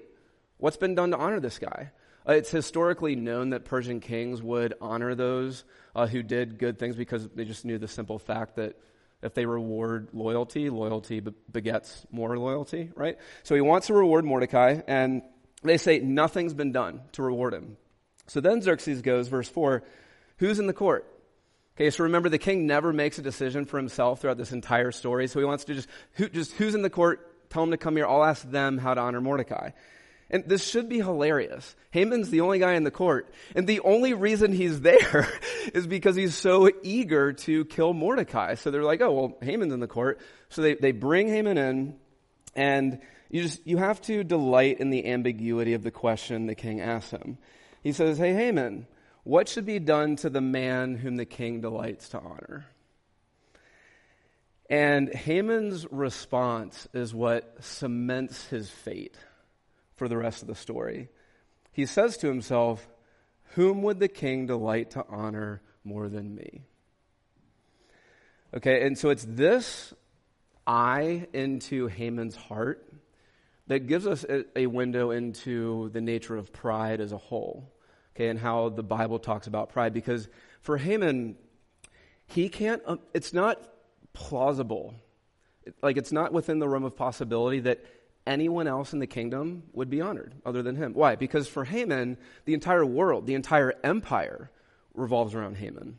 what's 0.58 0.76
been 0.76 0.94
done 0.94 1.10
to 1.10 1.18
honor 1.18 1.40
this 1.40 1.58
guy? 1.58 1.90
Uh, 2.28 2.34
it's 2.34 2.50
historically 2.50 3.16
known 3.16 3.50
that 3.50 3.64
Persian 3.64 4.00
kings 4.00 4.40
would 4.42 4.74
honor 4.80 5.14
those 5.14 5.64
uh, 5.94 6.06
who 6.06 6.22
did 6.22 6.58
good 6.58 6.78
things 6.78 6.94
because 6.94 7.28
they 7.30 7.44
just 7.44 7.64
knew 7.64 7.78
the 7.78 7.88
simple 7.88 8.18
fact 8.18 8.56
that 8.56 8.78
if 9.22 9.34
they 9.34 9.46
reward 9.46 10.08
loyalty, 10.12 10.68
loyalty 10.68 11.20
begets 11.20 12.06
more 12.10 12.36
loyalty, 12.36 12.90
right? 12.94 13.18
So 13.44 13.54
he 13.54 13.60
wants 13.60 13.86
to 13.86 13.94
reward 13.94 14.24
Mordecai, 14.24 14.80
and 14.86 15.22
they 15.62 15.78
say 15.78 16.00
nothing's 16.00 16.54
been 16.54 16.72
done 16.72 17.02
to 17.12 17.22
reward 17.22 17.54
him. 17.54 17.76
So 18.26 18.40
then 18.40 18.62
Xerxes 18.62 19.02
goes, 19.02 19.28
verse 19.28 19.48
4, 19.48 19.82
who's 20.38 20.58
in 20.58 20.66
the 20.66 20.72
court? 20.72 21.08
Okay, 21.76 21.90
so 21.90 22.04
remember 22.04 22.28
the 22.28 22.38
king 22.38 22.66
never 22.66 22.92
makes 22.92 23.18
a 23.18 23.22
decision 23.22 23.64
for 23.64 23.78
himself 23.78 24.20
throughout 24.20 24.36
this 24.36 24.52
entire 24.52 24.92
story, 24.92 25.26
so 25.26 25.38
he 25.38 25.46
wants 25.46 25.64
to 25.64 25.74
just, 25.74 25.88
who, 26.12 26.28
just 26.28 26.52
who's 26.52 26.74
in 26.74 26.82
the 26.82 26.90
court? 26.90 27.28
Tell 27.50 27.62
him 27.62 27.70
to 27.70 27.78
come 27.78 27.96
here. 27.96 28.06
I'll 28.06 28.24
ask 28.24 28.48
them 28.50 28.78
how 28.78 28.94
to 28.94 29.00
honor 29.00 29.20
Mordecai. 29.20 29.70
And 30.30 30.44
this 30.46 30.66
should 30.66 30.88
be 30.88 30.98
hilarious. 30.98 31.76
Haman's 31.90 32.30
the 32.30 32.40
only 32.40 32.58
guy 32.58 32.72
in 32.72 32.84
the 32.84 32.90
court. 32.90 33.32
And 33.54 33.66
the 33.66 33.80
only 33.80 34.14
reason 34.14 34.52
he's 34.52 34.80
there 34.82 35.28
is 35.74 35.86
because 35.86 36.16
he's 36.16 36.34
so 36.34 36.70
eager 36.82 37.34
to 37.34 37.66
kill 37.66 37.92
Mordecai. 37.92 38.54
So 38.54 38.70
they're 38.70 38.82
like, 38.82 39.02
oh, 39.02 39.12
well, 39.12 39.38
Haman's 39.42 39.74
in 39.74 39.80
the 39.80 39.86
court. 39.86 40.20
So 40.48 40.62
they, 40.62 40.74
they 40.74 40.92
bring 40.92 41.28
Haman 41.28 41.58
in 41.58 41.98
and 42.54 43.00
you 43.30 43.42
just, 43.42 43.66
you 43.66 43.78
have 43.78 44.00
to 44.02 44.24
delight 44.24 44.80
in 44.80 44.90
the 44.90 45.06
ambiguity 45.06 45.74
of 45.74 45.82
the 45.82 45.90
question 45.90 46.46
the 46.46 46.54
king 46.54 46.80
asks 46.80 47.10
him. 47.10 47.38
He 47.82 47.92
says, 47.92 48.18
hey, 48.18 48.34
Haman, 48.34 48.86
what 49.24 49.48
should 49.48 49.66
be 49.66 49.78
done 49.78 50.16
to 50.16 50.30
the 50.30 50.40
man 50.40 50.96
whom 50.96 51.16
the 51.16 51.24
king 51.24 51.60
delights 51.60 52.08
to 52.10 52.18
honor? 52.18 52.66
And 54.68 55.12
Haman's 55.12 55.86
response 55.90 56.88
is 56.94 57.14
what 57.14 57.62
cements 57.62 58.46
his 58.46 58.70
fate 58.70 59.16
for 59.96 60.08
the 60.08 60.16
rest 60.16 60.42
of 60.42 60.48
the 60.48 60.54
story. 60.54 61.08
He 61.72 61.86
says 61.86 62.16
to 62.18 62.26
himself, 62.26 62.88
Whom 63.54 63.82
would 63.82 64.00
the 64.00 64.08
king 64.08 64.46
delight 64.46 64.92
to 64.92 65.04
honor 65.08 65.62
more 65.84 66.08
than 66.08 66.34
me? 66.34 66.62
Okay, 68.54 68.86
and 68.86 68.98
so 68.98 69.10
it's 69.10 69.26
this 69.28 69.94
eye 70.66 71.26
into 71.32 71.86
Haman's 71.86 72.36
heart 72.36 72.86
that 73.66 73.86
gives 73.86 74.06
us 74.06 74.24
a, 74.56 74.66
window 74.66 75.10
into 75.10 75.88
the 75.90 76.00
nature 76.00 76.36
of 76.36 76.52
pride 76.52 77.00
as 77.00 77.12
a 77.12 77.16
whole, 77.16 77.72
okay, 78.14 78.28
and 78.28 78.38
how 78.38 78.68
the 78.68 78.82
Bible 78.82 79.18
talks 79.18 79.46
about 79.46 79.70
pride. 79.70 79.92
Because 79.92 80.28
for 80.60 80.76
Haman, 80.78 81.36
he 82.26 82.48
can't, 82.48 82.82
um, 82.86 83.00
it's 83.14 83.32
not 83.32 83.60
plausible. 84.12 84.94
Like, 85.82 85.96
it's 85.96 86.12
not 86.12 86.32
within 86.32 86.58
the 86.58 86.68
realm 86.68 86.84
of 86.84 86.96
possibility 86.96 87.60
that 87.60 87.84
anyone 88.26 88.66
else 88.66 88.92
in 88.92 88.98
the 88.98 89.06
kingdom 89.06 89.64
would 89.72 89.90
be 89.90 90.00
honored 90.00 90.34
other 90.44 90.62
than 90.62 90.76
him. 90.76 90.92
Why? 90.94 91.16
Because 91.16 91.48
for 91.48 91.64
Haman, 91.64 92.18
the 92.44 92.54
entire 92.54 92.86
world, 92.86 93.26
the 93.26 93.34
entire 93.34 93.74
empire 93.82 94.50
revolves 94.94 95.34
around 95.34 95.56
Haman. 95.56 95.98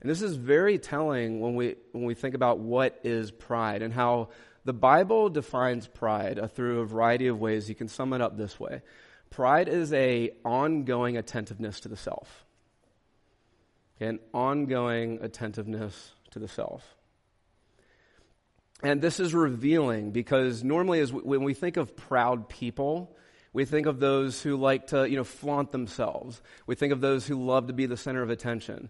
And 0.00 0.10
this 0.10 0.22
is 0.22 0.36
very 0.36 0.78
telling 0.78 1.40
when 1.40 1.54
we, 1.54 1.74
when 1.92 2.04
we 2.04 2.14
think 2.14 2.34
about 2.34 2.58
what 2.58 3.00
is 3.02 3.30
pride 3.30 3.82
and 3.82 3.92
how 3.92 4.28
the 4.64 4.72
Bible 4.72 5.28
defines 5.28 5.88
pride 5.88 6.50
through 6.54 6.80
a 6.80 6.86
variety 6.86 7.26
of 7.26 7.40
ways. 7.40 7.68
You 7.68 7.74
can 7.74 7.88
sum 7.88 8.12
it 8.12 8.20
up 8.20 8.36
this 8.36 8.60
way. 8.60 8.82
Pride 9.30 9.68
is 9.68 9.92
a 9.92 10.30
ongoing 10.44 11.16
attentiveness 11.16 11.80
to 11.80 11.88
the 11.88 11.96
self. 11.96 12.44
An 14.00 14.20
ongoing 14.32 15.18
attentiveness 15.22 16.12
to 16.30 16.38
the 16.38 16.48
self. 16.48 16.94
And 18.82 19.00
this 19.00 19.18
is 19.18 19.34
revealing 19.34 20.12
because 20.12 20.62
normally, 20.62 21.00
as 21.00 21.12
when 21.12 21.42
we 21.42 21.54
think 21.54 21.76
of 21.76 21.96
proud 21.96 22.48
people, 22.48 23.16
we 23.52 23.64
think 23.64 23.86
of 23.86 23.98
those 23.98 24.40
who 24.40 24.56
like 24.56 24.88
to, 24.88 25.08
you 25.08 25.16
know, 25.16 25.24
flaunt 25.24 25.72
themselves. 25.72 26.40
We 26.66 26.76
think 26.76 26.92
of 26.92 27.00
those 27.00 27.26
who 27.26 27.44
love 27.44 27.66
to 27.66 27.72
be 27.72 27.86
the 27.86 27.96
center 27.96 28.22
of 28.22 28.30
attention, 28.30 28.88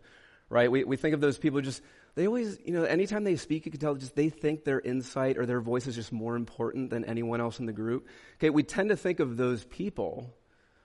right? 0.50 0.70
We, 0.70 0.84
we 0.84 0.96
think 0.96 1.14
of 1.14 1.20
those 1.20 1.38
people 1.38 1.60
just, 1.62 1.80
they 2.18 2.26
always, 2.26 2.58
you 2.64 2.72
know, 2.72 2.82
anytime 2.82 3.22
they 3.22 3.36
speak, 3.36 3.64
you 3.64 3.70
can 3.70 3.80
tell 3.80 3.94
just 3.94 4.16
they 4.16 4.28
think 4.28 4.64
their 4.64 4.80
insight 4.80 5.38
or 5.38 5.46
their 5.46 5.60
voice 5.60 5.86
is 5.86 5.94
just 5.94 6.10
more 6.10 6.34
important 6.34 6.90
than 6.90 7.04
anyone 7.04 7.40
else 7.40 7.60
in 7.60 7.66
the 7.66 7.72
group. 7.72 8.08
Okay, 8.38 8.50
we 8.50 8.64
tend 8.64 8.88
to 8.88 8.96
think 8.96 9.20
of 9.20 9.36
those 9.36 9.62
people, 9.62 10.34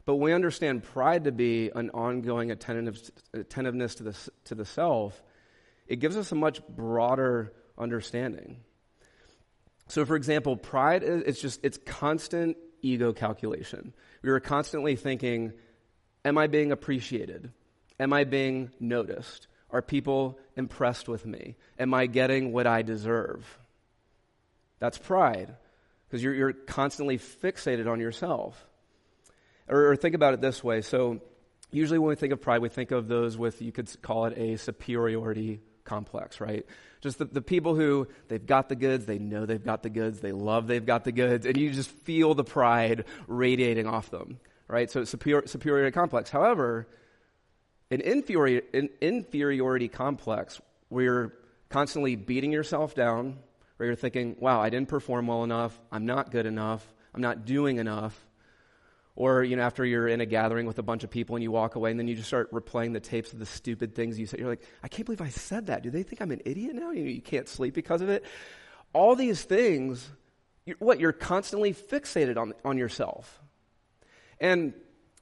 but 0.06 0.18
we 0.18 0.32
understand 0.32 0.84
pride 0.84 1.24
to 1.24 1.32
be 1.32 1.72
an 1.74 1.90
ongoing 1.90 2.52
attentiveness 2.52 3.96
to 3.96 4.04
the, 4.04 4.30
to 4.44 4.54
the 4.54 4.64
self. 4.64 5.24
It 5.88 5.96
gives 5.96 6.18
us 6.18 6.32
a 6.32 6.36
much 6.36 6.62
broader 6.68 7.52
understanding. 7.80 8.58
So, 9.88 10.06
for 10.06 10.16
example, 10.16 10.56
pride 10.56 11.02
is 11.02 11.24
it's 11.24 11.42
just 11.42 11.62
it's 11.64 11.80
constant 11.84 12.58
ego 12.84 13.12
calculation. 13.12 13.96
We 14.22 14.30
are 14.30 14.40
constantly 14.40 14.96
thinking, 14.96 15.54
"Am 16.24 16.38
I 16.38 16.46
being 16.46 16.72
appreciated? 16.72 17.52
Am 18.00 18.14
I 18.14 18.24
being 18.24 18.70
noticed? 18.80 19.48
Are 19.74 19.82
people 19.82 20.40
impressed 20.56 21.10
with 21.10 21.26
me? 21.26 21.58
Am 21.78 21.94
I 21.94 22.06
getting 22.06 22.54
what 22.54 22.66
I 22.66 22.82
deserve?" 22.84 23.60
That's 24.80 24.98
pride, 24.98 25.56
because 26.08 26.24
you're, 26.24 26.34
you're 26.34 26.54
constantly 26.54 27.18
fixated 27.18 27.92
on 27.92 28.00
yourself. 28.00 28.66
Or, 29.68 29.92
or 29.92 29.96
think 29.98 30.16
about 30.16 30.34
it 30.34 30.40
this 30.42 30.64
way: 30.64 30.82
so 30.82 31.20
usually 31.72 32.00
when 32.00 32.10
we 32.10 32.16
think 32.16 32.32
of 32.32 32.40
pride, 32.40 32.62
we 32.62 32.70
think 32.70 32.92
of 32.92 33.08
those 33.08 33.38
with, 33.38 33.62
you 33.62 33.72
could 33.72 33.90
call 34.02 34.26
it 34.26 34.38
a 34.38 34.58
superiority 34.58 35.60
complex, 35.84 36.40
right? 36.40 36.66
Just 37.02 37.18
the, 37.18 37.26
the 37.26 37.42
people 37.42 37.76
who 37.76 38.08
they've 38.30 38.46
got 38.46 38.70
the 38.70 38.76
goods, 38.76 39.06
they 39.06 39.20
know 39.20 39.46
they've 39.46 39.64
got 39.64 39.84
the 39.84 39.90
goods, 39.90 40.20
they 40.22 40.32
love 40.32 40.68
they've 40.68 40.86
got 40.86 41.04
the 41.04 41.12
goods, 41.12 41.46
and 41.46 41.58
you 41.58 41.72
just 41.72 41.90
feel 41.90 42.34
the 42.34 42.44
pride 42.44 43.06
radiating 43.28 43.88
off 43.88 44.10
them, 44.10 44.40
right? 44.68 44.90
So 44.90 45.04
superior, 45.04 45.48
superiority 45.48 45.92
complex. 45.94 46.30
However, 46.30 46.88
an, 47.94 48.02
inferior, 48.02 48.62
an 48.74 48.90
inferiority 49.02 49.88
complex 49.88 50.60
where 50.90 51.04
you're 51.04 51.34
constantly 51.70 52.16
beating 52.16 52.52
yourself 52.52 52.96
down, 52.96 53.38
where 53.78 53.88
you're 53.88 53.96
thinking, 53.96 54.36
wow, 54.40 54.60
I 54.60 54.70
didn't 54.70 54.90
perform 54.90 55.28
well 55.28 55.44
enough, 55.44 55.80
I'm 55.92 56.06
not 56.06 56.32
good 56.32 56.46
enough, 56.46 56.86
I'm 57.14 57.22
not 57.22 57.46
doing 57.46 57.78
enough. 57.78 58.20
Or, 59.16 59.44
you 59.44 59.56
know, 59.56 59.62
after 59.62 59.86
you're 59.86 60.08
in 60.08 60.22
a 60.22 60.26
gathering 60.26 60.66
with 60.66 60.80
a 60.80 60.84
bunch 60.84 61.04
of 61.04 61.12
people 61.12 61.36
and 61.36 61.44
you 61.44 61.52
walk 61.52 61.76
away 61.76 61.92
and 61.92 62.00
then 62.00 62.08
you 62.08 62.16
just 62.16 62.28
start 62.28 62.52
replaying 62.52 62.94
the 62.94 63.00
tapes 63.00 63.32
of 63.32 63.38
the 63.38 63.46
stupid 63.46 63.94
things 63.94 64.18
you 64.18 64.26
said. 64.26 64.40
You're 64.40 64.50
like, 64.50 64.64
I 64.82 64.88
can't 64.88 65.06
believe 65.06 65.22
I 65.22 65.30
said 65.30 65.68
that. 65.68 65.84
Do 65.84 65.92
they 65.92 66.02
think 66.02 66.20
I'm 66.20 66.32
an 66.32 66.42
idiot 66.46 66.74
now? 66.74 66.90
You, 66.90 67.04
know, 67.04 67.10
you 67.12 67.22
can't 67.22 67.48
sleep 67.48 67.76
because 67.76 68.02
of 68.02 68.10
it. 68.10 68.26
All 68.92 69.16
these 69.16 69.44
things, 69.44 70.10
you're, 70.66 70.78
what? 70.80 71.00
You're 71.00 71.12
constantly 71.12 71.76
fixated 71.76 72.38
on, 72.38 72.54
on 72.66 72.80
yourself. 72.80 73.40
And 74.40 74.74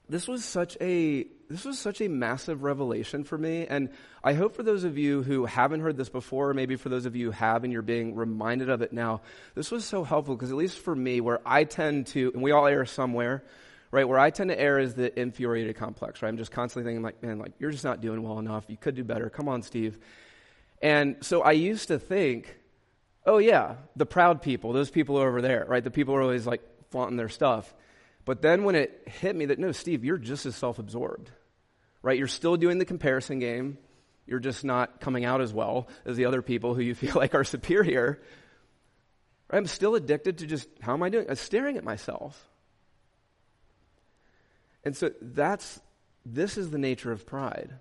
this 0.08 0.26
was 0.26 0.46
such 0.46 0.78
a 0.80 1.28
this 1.52 1.66
was 1.66 1.78
such 1.78 2.02
a 2.02 2.08
massive 2.08 2.64
revelation 2.64 3.24
for 3.24 3.38
me 3.38 3.66
and 3.68 3.90
i 4.24 4.34
hope 4.34 4.56
for 4.56 4.64
those 4.64 4.84
of 4.84 4.98
you 4.98 5.22
who 5.24 5.46
haven't 5.46 5.82
heard 5.82 5.98
this 5.98 6.10
before 6.10 6.50
or 6.50 6.54
maybe 6.54 6.76
for 6.76 6.90
those 6.90 7.06
of 7.06 7.16
you 7.16 7.28
who 7.28 7.32
have 7.32 7.64
and 7.64 7.74
you're 7.74 7.82
being 7.82 8.16
reminded 8.16 8.70
of 8.70 8.82
it 8.82 8.94
now 8.94 9.22
this 9.56 9.72
was 9.72 9.86
so 9.86 10.04
helpful 10.04 10.36
because 10.36 10.52
at 10.52 10.58
least 10.58 10.80
for 10.80 10.96
me 10.96 11.22
where 11.22 11.40
i 11.46 11.64
tend 11.64 12.08
to 12.08 12.32
and 12.34 12.42
we 12.42 12.52
all 12.52 12.68
err 12.68 12.86
somewhere 12.86 13.44
right? 13.94 14.08
Where 14.08 14.20
i 14.20 14.30
tend 14.30 14.50
to 14.50 14.60
err 14.60 14.80
is 14.80 14.94
the 14.94 15.18
inferiority 15.20 15.74
complex 15.74 16.22
right? 16.22 16.30
I'm 16.30 16.38
just 16.38 16.52
constantly 16.52 16.90
thinking 16.90 17.04
like 17.04 17.22
man 17.22 17.40
like 17.40 17.52
you're 17.60 17.72
just 17.72 17.84
not 17.84 18.02
doing 18.02 18.24
well 18.24 18.40
enough. 18.40 18.66
You 18.68 18.78
could 18.78 18.96
do 18.96 19.04
better. 19.04 19.30
Come 19.30 19.50
on 19.50 19.62
steve. 19.62 19.98
And 20.82 21.18
so 21.22 21.42
i 21.42 21.52
used 21.52 21.90
to 21.90 22.00
think 22.00 22.58
oh 23.26 23.38
yeah 23.38 23.76
the 23.96 24.06
proud 24.06 24.42
people 24.42 24.72
those 24.74 24.90
people 24.90 25.18
over 25.18 25.42
there 25.42 25.66
right? 25.68 25.84
The 25.84 25.92
people 25.92 26.16
are 26.16 26.22
always 26.22 26.48
like 26.48 26.62
flaunting 26.92 27.18
their 27.18 27.30
stuff. 27.30 27.74
But 28.26 28.42
then 28.42 28.64
when 28.64 28.76
it 28.76 29.08
hit 29.08 29.36
me 29.36 29.48
that, 29.48 29.58
no, 29.58 29.72
Steve, 29.72 30.06
you're 30.06 30.18
just 30.18 30.46
as 30.46 30.56
self 30.56 30.78
absorbed, 30.78 31.32
right? 32.02 32.18
You're 32.18 32.28
still 32.28 32.58
doing 32.58 32.78
the 32.78 32.86
comparison 32.86 33.40
game. 33.40 33.78
You're 34.26 34.40
just 34.40 34.64
not 34.64 35.00
coming 35.00 35.26
out 35.26 35.42
as 35.42 35.54
well 35.54 35.88
as 36.06 36.16
the 36.18 36.26
other 36.26 36.42
people 36.42 36.74
who 36.74 36.82
you 36.82 36.96
feel 36.96 37.14
like 37.16 37.36
are 37.36 37.44
superior. 37.44 38.22
I'm 39.50 39.68
still 39.68 39.96
addicted 39.96 40.40
to 40.40 40.48
just, 40.48 40.68
how 40.82 40.94
am 40.94 41.04
I 41.04 41.10
doing? 41.10 41.26
I'm 41.30 41.36
staring 41.36 41.78
at 41.78 41.84
myself. 41.84 42.48
And 44.84 44.96
so 44.96 45.12
that's, 45.22 45.80
this 46.26 46.58
is 46.58 46.70
the 46.70 46.78
nature 46.78 47.12
of 47.12 47.26
pride. 47.26 47.74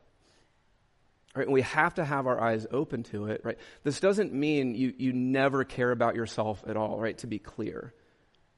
Right? 1.34 1.46
And 1.46 1.54
we 1.54 1.62
have 1.62 1.94
to 1.94 2.04
have 2.04 2.26
our 2.26 2.40
eyes 2.40 2.66
open 2.72 3.04
to 3.04 3.26
it, 3.26 3.42
right? 3.44 3.56
This 3.84 4.00
doesn't 4.00 4.32
mean 4.32 4.74
you, 4.74 4.92
you 4.98 5.12
never 5.12 5.62
care 5.62 5.92
about 5.92 6.16
yourself 6.16 6.64
at 6.66 6.76
all, 6.76 6.98
right? 6.98 7.16
To 7.18 7.28
be 7.28 7.38
clear. 7.38 7.94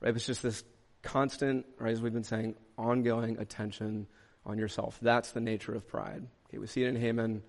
Right? 0.00 0.16
It's 0.16 0.26
just 0.26 0.42
this 0.42 0.64
constant, 1.02 1.66
right, 1.78 1.92
as 1.92 2.00
we've 2.00 2.14
been 2.14 2.25
saying, 2.25 2.54
ongoing 2.78 3.38
attention 3.38 4.07
on 4.44 4.58
yourself. 4.58 4.99
That's 5.00 5.32
the 5.32 5.40
nature 5.40 5.75
of 5.75 5.87
pride. 5.87 6.26
Okay, 6.49 6.58
we 6.58 6.66
see 6.66 6.84
it 6.84 6.88
in 6.88 6.96
Haman. 6.96 7.42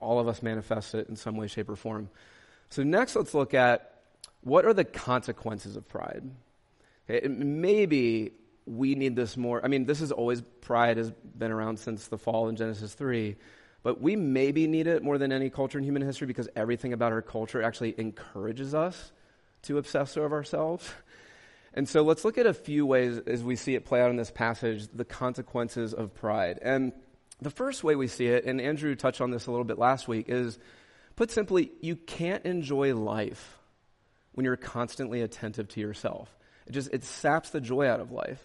All 0.00 0.18
of 0.18 0.28
us 0.28 0.42
manifest 0.42 0.94
it 0.94 1.08
in 1.08 1.16
some 1.16 1.36
way, 1.36 1.46
shape, 1.46 1.68
or 1.68 1.76
form. 1.76 2.10
So 2.70 2.82
next, 2.82 3.16
let's 3.16 3.34
look 3.34 3.54
at 3.54 4.00
what 4.42 4.64
are 4.64 4.74
the 4.74 4.84
consequences 4.84 5.76
of 5.76 5.88
pride. 5.88 6.22
Okay, 7.08 7.26
maybe 7.28 8.32
we 8.66 8.94
need 8.94 9.16
this 9.16 9.36
more. 9.36 9.64
I 9.64 9.68
mean, 9.68 9.86
this 9.86 10.00
is 10.00 10.12
always 10.12 10.42
pride 10.60 10.96
has 10.96 11.10
been 11.10 11.52
around 11.52 11.78
since 11.78 12.08
the 12.08 12.18
fall 12.18 12.48
in 12.48 12.56
Genesis 12.56 12.94
three, 12.94 13.36
but 13.82 14.00
we 14.00 14.16
maybe 14.16 14.66
need 14.66 14.88
it 14.88 15.02
more 15.02 15.18
than 15.18 15.32
any 15.32 15.50
culture 15.50 15.78
in 15.78 15.84
human 15.84 16.02
history 16.02 16.26
because 16.26 16.48
everything 16.56 16.92
about 16.92 17.12
our 17.12 17.22
culture 17.22 17.62
actually 17.62 17.94
encourages 17.98 18.74
us 18.74 19.12
to 19.62 19.78
obsess 19.78 20.16
over 20.16 20.36
ourselves. 20.36 20.88
And 21.76 21.86
so 21.86 22.02
let's 22.02 22.24
look 22.24 22.38
at 22.38 22.46
a 22.46 22.54
few 22.54 22.86
ways 22.86 23.18
as 23.18 23.44
we 23.44 23.54
see 23.54 23.74
it 23.74 23.84
play 23.84 24.00
out 24.00 24.10
in 24.10 24.16
this 24.16 24.30
passage, 24.30 24.88
the 24.94 25.04
consequences 25.04 25.92
of 25.92 26.14
pride. 26.14 26.58
And 26.62 26.92
the 27.42 27.50
first 27.50 27.84
way 27.84 27.94
we 27.94 28.08
see 28.08 28.28
it, 28.28 28.46
and 28.46 28.60
Andrew 28.62 28.94
touched 28.94 29.20
on 29.20 29.30
this 29.30 29.46
a 29.46 29.50
little 29.50 29.64
bit 29.64 29.78
last 29.78 30.08
week, 30.08 30.30
is 30.30 30.58
put 31.16 31.30
simply, 31.30 31.70
you 31.82 31.94
can't 31.94 32.46
enjoy 32.46 32.94
life 32.94 33.58
when 34.32 34.44
you're 34.44 34.56
constantly 34.56 35.20
attentive 35.20 35.68
to 35.68 35.80
yourself. 35.80 36.34
It 36.66 36.72
just 36.72 36.92
it 36.92 37.04
saps 37.04 37.50
the 37.50 37.60
joy 37.60 37.88
out 37.88 38.00
of 38.00 38.10
life. 38.10 38.44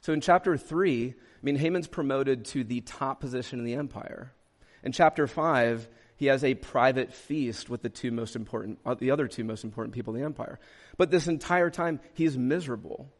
So 0.00 0.12
in 0.12 0.20
chapter 0.20 0.56
three, 0.56 1.10
I 1.10 1.44
mean 1.44 1.56
Haman's 1.56 1.86
promoted 1.86 2.46
to 2.46 2.64
the 2.64 2.80
top 2.80 3.20
position 3.20 3.60
in 3.60 3.64
the 3.64 3.74
empire. 3.74 4.32
In 4.82 4.92
chapter 4.92 5.26
five, 5.26 5.88
he 6.16 6.26
has 6.26 6.44
a 6.44 6.54
private 6.54 7.12
feast 7.12 7.68
with 7.68 7.82
the 7.82 7.88
two 7.88 8.10
most 8.10 8.36
important, 8.36 8.78
uh, 8.84 8.94
the 8.94 9.10
other 9.10 9.26
two 9.26 9.44
most 9.44 9.64
important 9.64 9.94
people 9.94 10.14
in 10.14 10.20
the 10.20 10.26
empire. 10.26 10.58
But 10.96 11.10
this 11.10 11.26
entire 11.26 11.70
time, 11.70 12.00
he's 12.14 12.36
miserable 12.36 13.10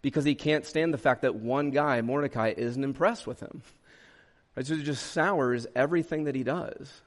because 0.00 0.24
he 0.24 0.34
can't 0.34 0.66
stand 0.66 0.92
the 0.92 0.98
fact 0.98 1.22
that 1.22 1.34
one 1.34 1.70
guy, 1.70 2.00
Mordecai, 2.02 2.52
isn't 2.56 2.82
impressed 2.82 3.26
with 3.26 3.40
him. 3.40 3.62
Right? 4.54 4.66
So 4.66 4.74
it 4.74 4.82
just 4.82 5.12
sours 5.12 5.66
everything 5.74 6.24
that 6.24 6.34
he 6.34 6.42
does. 6.42 7.00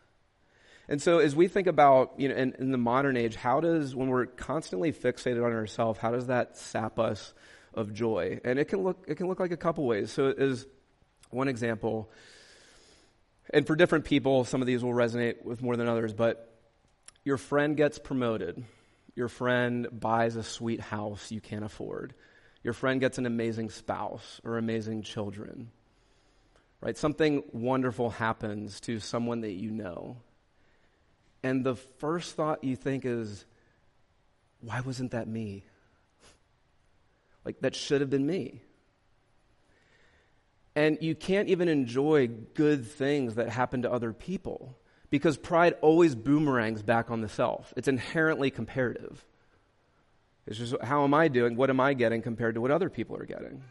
And 0.87 0.99
so, 0.99 1.19
as 1.19 1.35
we 1.35 1.47
think 1.47 1.67
about, 1.67 2.13
you 2.17 2.29
know, 2.29 2.35
in, 2.35 2.55
in, 2.57 2.71
the 2.71 2.77
modern 2.79 3.17
age, 3.17 3.35
how 3.35 3.59
does, 3.59 3.95
when 3.95 4.09
we're 4.09 4.25
constantly 4.25 4.91
fixated 4.91 5.43
on 5.43 5.51
ourselves, 5.51 5.99
how 5.99 6.11
does 6.11 6.27
that 6.27 6.57
sap 6.57 6.99
us 6.99 7.35
of 7.73 7.93
joy? 7.93 8.39
And 8.43 8.57
it 8.59 8.65
can 8.65 8.81
look, 8.81 9.05
it 9.07 9.15
can 9.15 9.27
look 9.27 9.39
like 9.39 9.51
a 9.51 9.57
couple 9.57 9.85
ways. 9.85 10.11
So, 10.11 10.31
as 10.31 10.65
one 11.31 11.47
example, 11.47 12.11
and 13.51 13.67
for 13.67 13.75
different 13.75 14.05
people, 14.05 14.45
some 14.45 14.61
of 14.61 14.67
these 14.67 14.83
will 14.83 14.93
resonate 14.93 15.43
with 15.43 15.61
more 15.61 15.75
than 15.75 15.87
others, 15.87 16.13
but 16.13 16.51
your 17.23 17.37
friend 17.37 17.77
gets 17.77 17.99
promoted. 17.99 18.63
Your 19.15 19.27
friend 19.27 19.87
buys 19.91 20.35
a 20.35 20.43
sweet 20.43 20.79
house 20.79 21.31
you 21.31 21.41
can't 21.41 21.63
afford. 21.63 22.13
Your 22.63 22.73
friend 22.73 22.99
gets 22.99 23.17
an 23.17 23.25
amazing 23.25 23.69
spouse 23.69 24.41
or 24.43 24.57
amazing 24.57 25.03
children. 25.03 25.71
Right? 26.81 26.97
Something 26.97 27.43
wonderful 27.51 28.09
happens 28.09 28.79
to 28.81 28.99
someone 28.99 29.41
that 29.41 29.53
you 29.53 29.71
know. 29.71 30.17
And 31.43 31.63
the 31.63 31.75
first 31.75 32.35
thought 32.35 32.63
you 32.63 32.75
think 32.75 33.05
is, 33.05 33.45
why 34.61 34.81
wasn't 34.81 35.11
that 35.11 35.27
me? 35.27 35.63
Like, 37.43 37.59
that 37.61 37.75
should 37.75 38.01
have 38.01 38.09
been 38.09 38.25
me. 38.25 38.61
And 40.75 40.97
you 41.01 41.15
can't 41.15 41.47
even 41.47 41.69
enjoy 41.69 42.27
good 42.27 42.85
things 42.85 43.35
that 43.35 43.49
happen 43.49 43.83
to 43.83 43.91
other 43.91 44.11
people 44.11 44.77
because 45.09 45.37
pride 45.37 45.75
always 45.81 46.15
boomerangs 46.15 46.83
back 46.83 47.09
on 47.09 47.21
the 47.21 47.29
self. 47.29 47.73
It's 47.77 47.87
inherently 47.87 48.51
comparative. 48.51 49.23
It's 50.45 50.57
just 50.57 50.75
how 50.81 51.03
am 51.03 51.13
I 51.13 51.29
doing? 51.29 51.55
What 51.55 51.69
am 51.69 51.79
I 51.79 51.93
getting 51.93 52.21
compared 52.21 52.55
to 52.55 52.61
what 52.61 52.71
other 52.71 52.89
people 52.89 53.15
are 53.17 53.25
getting? 53.25 53.63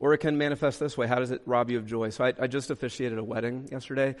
Or 0.00 0.14
it 0.14 0.18
can 0.18 0.38
manifest 0.38 0.80
this 0.80 0.96
way. 0.96 1.06
How 1.06 1.16
does 1.16 1.30
it 1.30 1.42
rob 1.44 1.70
you 1.70 1.78
of 1.78 1.86
joy? 1.86 2.10
So 2.10 2.24
I, 2.24 2.32
I 2.40 2.46
just 2.46 2.70
officiated 2.70 3.18
a 3.18 3.24
wedding 3.24 3.68
yesterday, 3.70 4.16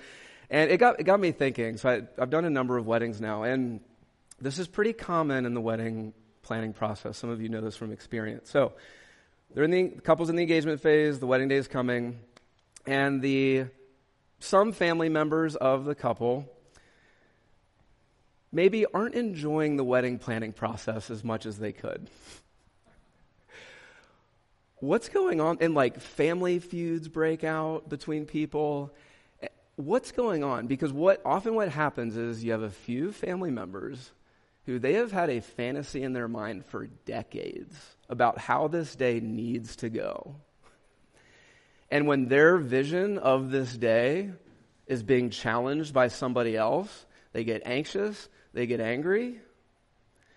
and 0.50 0.70
it 0.70 0.78
got, 0.78 1.00
it 1.00 1.04
got 1.04 1.20
me 1.20 1.32
thinking. 1.32 1.76
So 1.76 1.88
I, 1.88 2.02
I've 2.20 2.30
done 2.30 2.44
a 2.44 2.50
number 2.50 2.76
of 2.76 2.86
weddings 2.86 3.20
now, 3.20 3.44
and 3.44 3.80
this 4.40 4.58
is 4.58 4.66
pretty 4.66 4.92
common 4.92 5.46
in 5.46 5.54
the 5.54 5.60
wedding 5.60 6.12
planning 6.42 6.72
process. 6.72 7.16
Some 7.16 7.30
of 7.30 7.40
you 7.40 7.48
know 7.48 7.60
this 7.60 7.76
from 7.76 7.92
experience. 7.92 8.50
So 8.50 8.72
they're 9.54 9.64
in 9.64 9.70
the, 9.70 9.88
the 9.88 10.00
couple's 10.02 10.30
in 10.30 10.36
the 10.36 10.42
engagement 10.42 10.80
phase, 10.80 11.18
the 11.18 11.26
wedding 11.26 11.48
day 11.48 11.56
is 11.56 11.68
coming, 11.68 12.20
and 12.86 13.22
the 13.22 13.66
some 14.40 14.72
family 14.72 15.08
members 15.08 15.56
of 15.56 15.84
the 15.84 15.94
couple 15.94 16.46
maybe 18.52 18.86
aren't 18.86 19.14
enjoying 19.14 19.76
the 19.76 19.84
wedding 19.84 20.18
planning 20.18 20.52
process 20.52 21.10
as 21.10 21.24
much 21.24 21.44
as 21.46 21.58
they 21.58 21.72
could. 21.72 22.08
What's 24.80 25.08
going 25.08 25.40
on? 25.40 25.58
And 25.60 25.74
like 25.74 25.98
family 26.00 26.60
feuds 26.60 27.08
break 27.08 27.42
out 27.42 27.88
between 27.88 28.26
people. 28.26 28.94
Eh, 29.42 29.48
what's 29.74 30.12
going 30.12 30.44
on? 30.44 30.66
Because 30.68 30.92
what 30.92 31.20
often 31.24 31.54
what 31.54 31.68
happens 31.68 32.16
is 32.16 32.44
you 32.44 32.52
have 32.52 32.62
a 32.62 32.70
few 32.70 33.10
family 33.10 33.50
members 33.50 34.12
who 34.68 34.78
they 34.78 34.92
have 34.92 35.10
had 35.10 35.30
a 35.30 35.40
fantasy 35.40 36.02
in 36.02 36.12
their 36.12 36.28
mind 36.28 36.62
for 36.66 36.88
decades 37.06 37.74
about 38.10 38.36
how 38.36 38.68
this 38.68 38.94
day 38.94 39.18
needs 39.18 39.76
to 39.76 39.88
go. 39.88 40.36
And 41.90 42.06
when 42.06 42.28
their 42.28 42.58
vision 42.58 43.16
of 43.16 43.50
this 43.50 43.74
day 43.74 44.30
is 44.86 45.02
being 45.02 45.30
challenged 45.30 45.94
by 45.94 46.08
somebody 46.08 46.54
else, 46.54 47.06
they 47.32 47.44
get 47.44 47.62
anxious, 47.64 48.28
they 48.52 48.66
get 48.66 48.78
angry. 48.78 49.40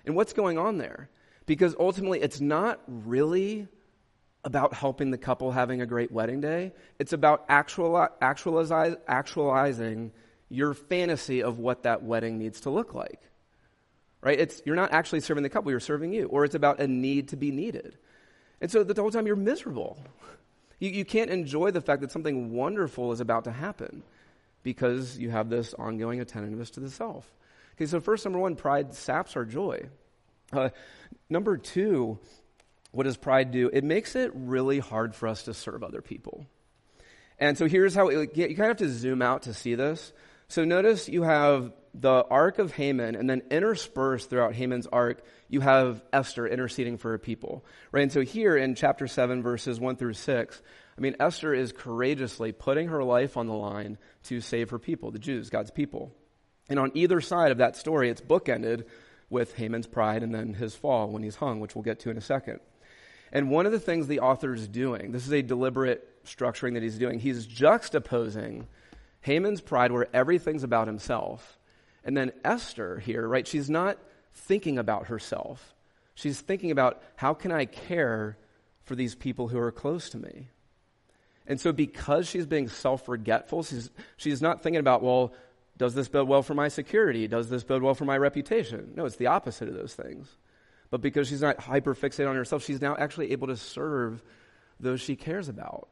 And 0.05 0.15
what's 0.15 0.31
going 0.31 0.57
on 0.57 0.77
there? 0.77 1.09
Because 1.45 1.75
ultimately, 1.77 2.21
it's 2.21 2.39
not 2.39 2.79
really 2.87 3.67
about 4.45 4.73
helping 4.73 5.11
the 5.11 5.17
couple 5.17 5.51
having 5.51 5.81
a 5.81 5.85
great 5.85 6.09
wedding 6.09 6.39
day. 6.39 6.71
It's 6.99 7.11
about 7.11 7.43
actual, 7.49 8.07
actualizing 8.21 10.13
your 10.47 10.73
fantasy 10.73 11.43
of 11.43 11.59
what 11.59 11.83
that 11.83 12.01
wedding 12.03 12.37
needs 12.37 12.61
to 12.61 12.69
look 12.69 12.93
like. 12.93 13.19
Right? 14.21 14.39
It's, 14.39 14.61
you're 14.65 14.75
not 14.75 14.91
actually 14.91 15.21
serving 15.21 15.43
the 15.43 15.49
couple, 15.49 15.71
you're 15.71 15.79
serving 15.79 16.13
you. 16.13 16.27
Or 16.27 16.45
it's 16.45 16.55
about 16.55 16.79
a 16.79 16.87
need 16.87 17.29
to 17.29 17.35
be 17.35 17.51
needed. 17.51 17.97
And 18.61 18.69
so 18.69 18.83
the 18.83 18.99
whole 19.01 19.11
time 19.11 19.25
you're 19.25 19.35
miserable. 19.35 19.97
You, 20.79 20.89
you 20.89 21.05
can't 21.05 21.31
enjoy 21.31 21.71
the 21.71 21.81
fact 21.81 22.01
that 22.01 22.11
something 22.11 22.53
wonderful 22.53 23.11
is 23.11 23.19
about 23.19 23.45
to 23.45 23.51
happen 23.51 24.03
because 24.63 25.17
you 25.17 25.31
have 25.31 25.49
this 25.49 25.73
ongoing 25.73 26.21
attentiveness 26.21 26.69
to 26.71 26.79
the 26.79 26.89
self. 26.89 27.31
Okay, 27.75 27.87
so 27.87 27.99
first, 27.99 28.25
number 28.25 28.39
one, 28.39 28.55
pride 28.55 28.93
saps 28.93 29.35
our 29.35 29.45
joy. 29.45 29.89
Uh, 30.53 30.69
number 31.29 31.57
two, 31.57 32.19
what 32.91 33.03
does 33.03 33.17
pride 33.17 33.51
do? 33.51 33.69
It 33.71 33.83
makes 33.83 34.15
it 34.15 34.31
really 34.35 34.79
hard 34.79 35.15
for 35.15 35.27
us 35.27 35.43
to 35.43 35.53
serve 35.53 35.83
other 35.83 36.01
people. 36.01 36.45
And 37.39 37.57
so 37.57 37.67
here's 37.67 37.95
how 37.95 38.09
it, 38.09 38.37
you 38.37 38.47
kind 38.49 38.59
of 38.59 38.67
have 38.67 38.77
to 38.77 38.89
zoom 38.89 39.21
out 39.21 39.43
to 39.43 39.53
see 39.53 39.73
this. 39.73 40.13
So 40.47 40.63
notice 40.63 41.09
you 41.09 41.23
have 41.23 41.71
the 41.93 42.25
arc 42.29 42.59
of 42.59 42.73
Haman, 42.73 43.15
and 43.15 43.29
then 43.29 43.41
interspersed 43.51 44.29
throughout 44.29 44.53
Haman's 44.53 44.87
arc, 44.87 45.23
you 45.49 45.59
have 45.59 46.01
Esther 46.13 46.47
interceding 46.47 46.97
for 46.97 47.11
her 47.11 47.17
people. 47.17 47.65
Right? 47.91 48.03
And 48.03 48.11
so 48.11 48.21
here 48.21 48.55
in 48.55 48.75
chapter 48.75 49.07
7, 49.07 49.43
verses 49.43 49.79
1 49.79 49.97
through 49.97 50.13
6, 50.13 50.61
I 50.97 51.01
mean, 51.01 51.15
Esther 51.19 51.53
is 51.53 51.71
courageously 51.71 52.51
putting 52.51 52.89
her 52.89 53.03
life 53.03 53.37
on 53.37 53.47
the 53.47 53.53
line 53.53 53.97
to 54.23 54.39
save 54.41 54.69
her 54.69 54.79
people, 54.79 55.11
the 55.11 55.19
Jews, 55.19 55.49
God's 55.49 55.71
people. 55.71 56.13
And 56.69 56.79
on 56.79 56.91
either 56.93 57.19
side 57.19 57.51
of 57.51 57.57
that 57.57 57.75
story, 57.75 58.09
it's 58.09 58.21
bookended 58.21 58.85
with 59.29 59.55
Haman's 59.55 59.87
pride 59.87 60.23
and 60.23 60.33
then 60.33 60.53
his 60.53 60.75
fall 60.75 61.09
when 61.09 61.23
he's 61.23 61.35
hung, 61.37 61.59
which 61.59 61.75
we'll 61.75 61.83
get 61.83 61.99
to 62.01 62.09
in 62.09 62.17
a 62.17 62.21
second. 62.21 62.59
And 63.31 63.49
one 63.49 63.65
of 63.65 63.71
the 63.71 63.79
things 63.79 64.07
the 64.07 64.19
author 64.19 64.53
is 64.53 64.67
doing, 64.67 65.11
this 65.11 65.25
is 65.25 65.33
a 65.33 65.41
deliberate 65.41 66.23
structuring 66.25 66.73
that 66.73 66.83
he's 66.83 66.97
doing, 66.97 67.19
he's 67.19 67.47
juxtaposing 67.47 68.65
Haman's 69.21 69.61
pride, 69.61 69.91
where 69.91 70.07
everything's 70.13 70.63
about 70.63 70.87
himself, 70.87 71.57
and 72.03 72.15
then 72.17 72.31
Esther 72.43 72.99
here, 72.99 73.27
right? 73.27 73.47
She's 73.47 73.69
not 73.69 73.97
thinking 74.33 74.77
about 74.77 75.07
herself. 75.07 75.73
She's 76.15 76.39
thinking 76.39 76.71
about 76.71 77.01
how 77.15 77.33
can 77.33 77.51
I 77.51 77.65
care 77.65 78.37
for 78.83 78.95
these 78.95 79.15
people 79.15 79.47
who 79.49 79.59
are 79.59 79.71
close 79.71 80.09
to 80.09 80.17
me? 80.17 80.49
And 81.47 81.59
so, 81.59 81.71
because 81.71 82.27
she's 82.27 82.45
being 82.45 82.69
self 82.69 83.05
forgetful, 83.05 83.63
she's, 83.63 83.89
she's 84.17 84.41
not 84.41 84.61
thinking 84.61 84.79
about, 84.79 85.01
well, 85.01 85.33
does 85.77 85.95
this 85.95 86.07
bode 86.07 86.27
well 86.27 86.43
for 86.43 86.53
my 86.53 86.67
security? 86.67 87.27
Does 87.27 87.49
this 87.49 87.63
bode 87.63 87.81
well 87.81 87.95
for 87.95 88.05
my 88.05 88.17
reputation? 88.17 88.93
No, 88.95 89.05
it's 89.05 89.15
the 89.15 89.27
opposite 89.27 89.67
of 89.67 89.73
those 89.73 89.95
things. 89.95 90.37
But 90.91 91.01
because 91.01 91.27
she's 91.27 91.41
not 91.41 91.59
hyper 91.59 91.95
fixated 91.95 92.29
on 92.29 92.35
herself, 92.35 92.63
she's 92.63 92.81
now 92.81 92.95
actually 92.97 93.31
able 93.31 93.47
to 93.47 93.57
serve 93.57 94.21
those 94.79 95.01
she 95.01 95.15
cares 95.15 95.49
about. 95.49 95.87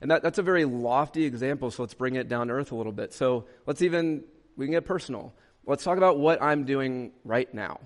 And 0.00 0.10
that, 0.10 0.22
that's 0.22 0.38
a 0.38 0.42
very 0.42 0.64
lofty 0.64 1.24
example, 1.24 1.70
so 1.70 1.82
let's 1.82 1.94
bring 1.94 2.16
it 2.16 2.28
down 2.28 2.48
to 2.48 2.54
earth 2.54 2.72
a 2.72 2.74
little 2.74 2.92
bit. 2.92 3.14
So 3.14 3.46
let's 3.66 3.82
even, 3.82 4.24
we 4.56 4.66
can 4.66 4.72
get 4.72 4.84
personal. 4.84 5.32
Let's 5.66 5.84
talk 5.84 5.96
about 5.96 6.18
what 6.18 6.42
I'm 6.42 6.64
doing 6.64 7.12
right 7.24 7.52
now. 7.52 7.80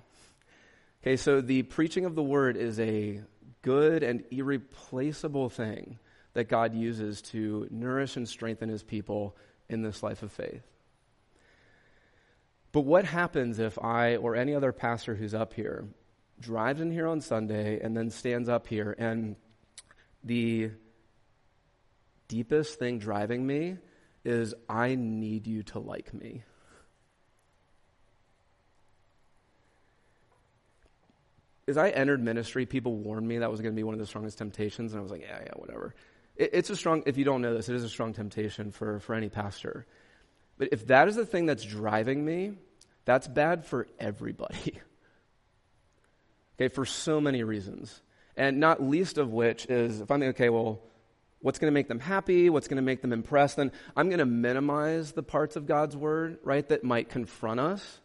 Okay, 1.02 1.16
so 1.16 1.40
the 1.40 1.62
preaching 1.62 2.04
of 2.04 2.14
the 2.14 2.22
word 2.22 2.56
is 2.56 2.80
a 2.80 3.20
good 3.62 4.02
and 4.02 4.24
irreplaceable 4.30 5.48
thing 5.48 5.98
that 6.32 6.48
God 6.48 6.74
uses 6.74 7.22
to 7.22 7.66
nourish 7.70 8.16
and 8.16 8.28
strengthen 8.28 8.68
his 8.68 8.82
people 8.82 9.36
in 9.68 9.82
this 9.82 10.02
life 10.02 10.22
of 10.22 10.32
faith. 10.32 10.62
But 12.72 12.82
what 12.82 13.04
happens 13.04 13.58
if 13.58 13.78
I 13.78 14.16
or 14.16 14.36
any 14.36 14.54
other 14.54 14.72
pastor 14.72 15.14
who's 15.14 15.34
up 15.34 15.54
here 15.54 15.86
drives 16.38 16.80
in 16.80 16.90
here 16.90 17.06
on 17.06 17.20
Sunday 17.20 17.80
and 17.80 17.96
then 17.96 18.10
stands 18.10 18.48
up 18.48 18.66
here 18.66 18.94
and 18.98 19.36
the 20.22 20.72
deepest 22.28 22.78
thing 22.78 22.98
driving 22.98 23.46
me 23.46 23.76
is 24.24 24.54
I 24.68 24.94
need 24.96 25.46
you 25.46 25.62
to 25.62 25.78
like 25.78 26.12
me. 26.12 26.42
As 31.68 31.76
I 31.76 31.90
entered 31.90 32.22
ministry, 32.22 32.64
people 32.64 32.94
warned 32.96 33.26
me 33.26 33.38
that 33.38 33.50
was 33.50 33.60
going 33.60 33.74
to 33.74 33.76
be 33.76 33.82
one 33.82 33.94
of 33.94 34.00
the 34.00 34.06
strongest 34.06 34.38
temptations, 34.38 34.92
and 34.92 35.00
I 35.00 35.02
was 35.02 35.10
like, 35.10 35.22
yeah, 35.22 35.40
yeah, 35.42 35.52
whatever. 35.56 35.94
It, 36.36 36.50
it's 36.52 36.70
a 36.70 36.76
strong, 36.76 37.02
if 37.06 37.16
you 37.16 37.24
don't 37.24 37.42
know 37.42 37.54
this, 37.54 37.68
it 37.68 37.74
is 37.74 37.82
a 37.82 37.88
strong 37.88 38.12
temptation 38.12 38.70
for, 38.70 39.00
for 39.00 39.14
any 39.14 39.28
pastor. 39.28 39.86
But 40.58 40.68
if 40.72 40.86
that 40.86 41.08
is 41.08 41.16
the 41.16 41.26
thing 41.26 41.46
that's 41.46 41.64
driving 41.64 42.24
me, 42.24 42.52
that's 43.04 43.26
bad 43.26 43.66
for 43.66 43.88
everybody. 43.98 44.80
okay, 46.60 46.68
for 46.68 46.84
so 46.84 47.20
many 47.20 47.42
reasons. 47.42 48.00
And 48.36 48.60
not 48.60 48.82
least 48.82 49.18
of 49.18 49.32
which 49.32 49.66
is 49.66 50.00
if 50.00 50.10
I'm 50.10 50.22
okay, 50.22 50.50
well, 50.50 50.80
what's 51.40 51.58
going 51.58 51.70
to 51.70 51.74
make 51.74 51.88
them 51.88 52.00
happy, 52.00 52.50
what's 52.50 52.68
going 52.68 52.76
to 52.76 52.82
make 52.82 53.02
them 53.02 53.12
impressed, 53.12 53.56
then 53.56 53.72
I'm 53.96 54.08
going 54.08 54.18
to 54.18 54.26
minimize 54.26 55.12
the 55.12 55.22
parts 55.22 55.56
of 55.56 55.66
God's 55.66 55.96
word, 55.96 56.38
right, 56.42 56.66
that 56.68 56.84
might 56.84 57.08
confront 57.08 57.60
us, 57.60 58.00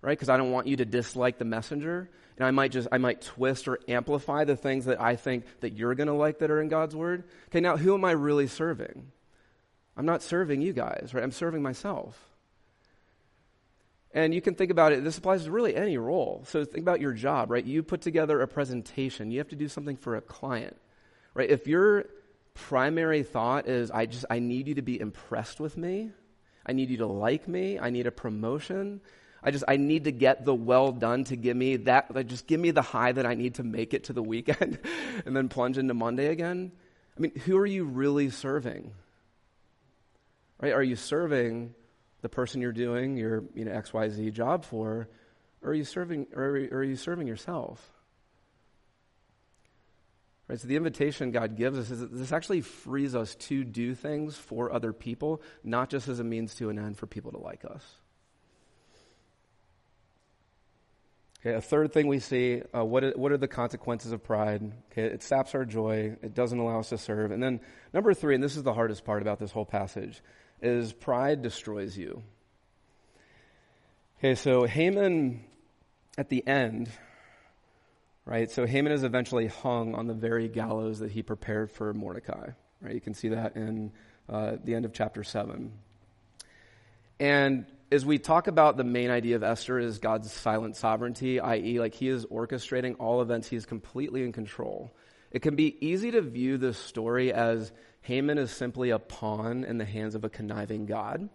right? 0.00 0.16
Because 0.16 0.28
I 0.28 0.36
don't 0.36 0.50
want 0.50 0.66
you 0.66 0.76
to 0.76 0.84
dislike 0.84 1.38
the 1.38 1.44
messenger. 1.44 2.10
And 2.42 2.48
I 2.48 2.50
might 2.50 2.72
just, 2.72 2.88
I 2.90 2.98
might 2.98 3.22
twist 3.22 3.68
or 3.68 3.78
amplify 3.86 4.42
the 4.42 4.56
things 4.56 4.86
that 4.86 5.00
I 5.00 5.14
think 5.14 5.44
that 5.60 5.74
you're 5.74 5.94
going 5.94 6.08
to 6.08 6.12
like 6.12 6.40
that 6.40 6.50
are 6.50 6.60
in 6.60 6.66
God's 6.66 6.96
word. 6.96 7.22
Okay, 7.50 7.60
now 7.60 7.76
who 7.76 7.94
am 7.94 8.04
I 8.04 8.10
really 8.10 8.48
serving? 8.48 9.12
I'm 9.96 10.06
not 10.06 10.24
serving 10.24 10.60
you 10.60 10.72
guys, 10.72 11.12
right? 11.14 11.22
I'm 11.22 11.30
serving 11.30 11.62
myself. 11.62 12.20
And 14.12 14.34
you 14.34 14.42
can 14.42 14.56
think 14.56 14.72
about 14.72 14.90
it, 14.90 15.04
this 15.04 15.18
applies 15.18 15.44
to 15.44 15.52
really 15.52 15.76
any 15.76 15.96
role. 15.98 16.42
So 16.48 16.64
think 16.64 16.82
about 16.82 17.00
your 17.00 17.12
job, 17.12 17.48
right? 17.48 17.64
You 17.64 17.84
put 17.84 18.00
together 18.00 18.40
a 18.40 18.48
presentation, 18.48 19.30
you 19.30 19.38
have 19.38 19.50
to 19.50 19.56
do 19.56 19.68
something 19.68 19.96
for 19.96 20.16
a 20.16 20.20
client, 20.20 20.76
right? 21.34 21.48
If 21.48 21.68
your 21.68 22.06
primary 22.54 23.22
thought 23.22 23.68
is, 23.68 23.92
I 23.92 24.06
just, 24.06 24.24
I 24.28 24.40
need 24.40 24.66
you 24.66 24.74
to 24.74 24.82
be 24.82 25.00
impressed 25.00 25.60
with 25.60 25.76
me, 25.76 26.10
I 26.66 26.72
need 26.72 26.90
you 26.90 26.96
to 26.96 27.06
like 27.06 27.46
me, 27.46 27.78
I 27.78 27.90
need 27.90 28.08
a 28.08 28.10
promotion, 28.10 29.00
I 29.42 29.50
just, 29.50 29.64
I 29.66 29.76
need 29.76 30.04
to 30.04 30.12
get 30.12 30.44
the 30.44 30.54
well 30.54 30.92
done 30.92 31.24
to 31.24 31.36
give 31.36 31.56
me 31.56 31.76
that, 31.76 32.14
like, 32.14 32.28
just 32.28 32.46
give 32.46 32.60
me 32.60 32.70
the 32.70 32.82
high 32.82 33.12
that 33.12 33.26
I 33.26 33.34
need 33.34 33.56
to 33.56 33.64
make 33.64 33.92
it 33.92 34.04
to 34.04 34.12
the 34.12 34.22
weekend 34.22 34.78
and 35.26 35.36
then 35.36 35.48
plunge 35.48 35.78
into 35.78 35.94
Monday 35.94 36.28
again. 36.28 36.72
I 37.16 37.20
mean, 37.20 37.32
who 37.40 37.58
are 37.58 37.66
you 37.66 37.84
really 37.84 38.30
serving? 38.30 38.92
Right? 40.60 40.72
Are 40.72 40.82
you 40.82 40.96
serving 40.96 41.74
the 42.20 42.28
person 42.28 42.60
you're 42.60 42.72
doing 42.72 43.16
your 43.16 43.44
you 43.54 43.64
know, 43.64 43.72
XYZ 43.72 44.32
job 44.32 44.64
for, 44.64 45.08
or 45.60 45.70
are 45.70 45.74
you 45.74 45.84
serving, 45.84 46.28
or 46.34 46.44
are 46.44 46.84
you 46.84 46.96
serving 46.96 47.26
yourself? 47.26 47.92
Right, 50.48 50.60
so 50.60 50.68
the 50.68 50.76
invitation 50.76 51.30
God 51.30 51.56
gives 51.56 51.78
us 51.78 51.90
is 51.90 52.00
that 52.00 52.14
this 52.14 52.30
actually 52.30 52.60
frees 52.60 53.14
us 53.14 53.34
to 53.36 53.64
do 53.64 53.94
things 53.94 54.36
for 54.36 54.72
other 54.72 54.92
people, 54.92 55.42
not 55.64 55.88
just 55.88 56.08
as 56.08 56.20
a 56.20 56.24
means 56.24 56.54
to 56.56 56.68
an 56.68 56.78
end 56.78 56.98
for 56.98 57.06
people 57.06 57.32
to 57.32 57.38
like 57.38 57.64
us. 57.64 57.82
Okay, 61.44 61.56
a 61.56 61.60
third 61.60 61.92
thing 61.92 62.06
we 62.06 62.20
see, 62.20 62.62
uh, 62.72 62.84
what, 62.84 63.18
what 63.18 63.32
are 63.32 63.36
the 63.36 63.48
consequences 63.48 64.12
of 64.12 64.22
pride? 64.22 64.62
Okay, 64.92 65.02
it 65.02 65.24
saps 65.24 65.56
our 65.56 65.64
joy. 65.64 66.16
It 66.22 66.34
doesn't 66.34 66.56
allow 66.56 66.78
us 66.78 66.90
to 66.90 66.98
serve. 66.98 67.32
And 67.32 67.42
then 67.42 67.60
number 67.92 68.14
three, 68.14 68.36
and 68.36 68.44
this 68.44 68.56
is 68.56 68.62
the 68.62 68.72
hardest 68.72 69.04
part 69.04 69.22
about 69.22 69.40
this 69.40 69.50
whole 69.50 69.64
passage, 69.64 70.22
is 70.60 70.92
pride 70.92 71.42
destroys 71.42 71.98
you. 71.98 72.22
Okay, 74.18 74.36
so 74.36 74.66
Haman 74.66 75.42
at 76.16 76.28
the 76.28 76.46
end, 76.46 76.88
right? 78.24 78.48
So 78.48 78.64
Haman 78.64 78.92
is 78.92 79.02
eventually 79.02 79.48
hung 79.48 79.96
on 79.96 80.06
the 80.06 80.14
very 80.14 80.46
gallows 80.46 81.00
that 81.00 81.10
he 81.10 81.24
prepared 81.24 81.72
for 81.72 81.92
Mordecai, 81.92 82.50
right? 82.80 82.94
You 82.94 83.00
can 83.00 83.14
see 83.14 83.30
that 83.30 83.56
in 83.56 83.90
uh, 84.28 84.58
the 84.62 84.76
end 84.76 84.84
of 84.84 84.92
chapter 84.92 85.24
7. 85.24 85.72
And 87.18 87.66
as 87.92 88.06
we 88.06 88.18
talk 88.18 88.46
about 88.46 88.78
the 88.78 88.84
main 88.84 89.10
idea 89.10 89.36
of 89.36 89.42
Esther 89.42 89.78
is 89.78 89.98
God's 89.98 90.32
silent 90.32 90.76
sovereignty, 90.76 91.38
i.e., 91.40 91.78
like 91.78 91.92
he 91.92 92.08
is 92.08 92.24
orchestrating 92.24 92.96
all 92.98 93.20
events, 93.20 93.48
he 93.48 93.56
is 93.56 93.66
completely 93.66 94.22
in 94.22 94.32
control. 94.32 94.90
It 95.30 95.42
can 95.42 95.56
be 95.56 95.76
easy 95.86 96.10
to 96.12 96.22
view 96.22 96.56
this 96.56 96.78
story 96.78 97.34
as 97.34 97.70
Haman 98.00 98.38
is 98.38 98.50
simply 98.50 98.90
a 98.90 98.98
pawn 98.98 99.64
in 99.64 99.76
the 99.76 99.84
hands 99.84 100.14
of 100.14 100.24
a 100.24 100.30
conniving 100.30 100.86
God. 100.86 101.28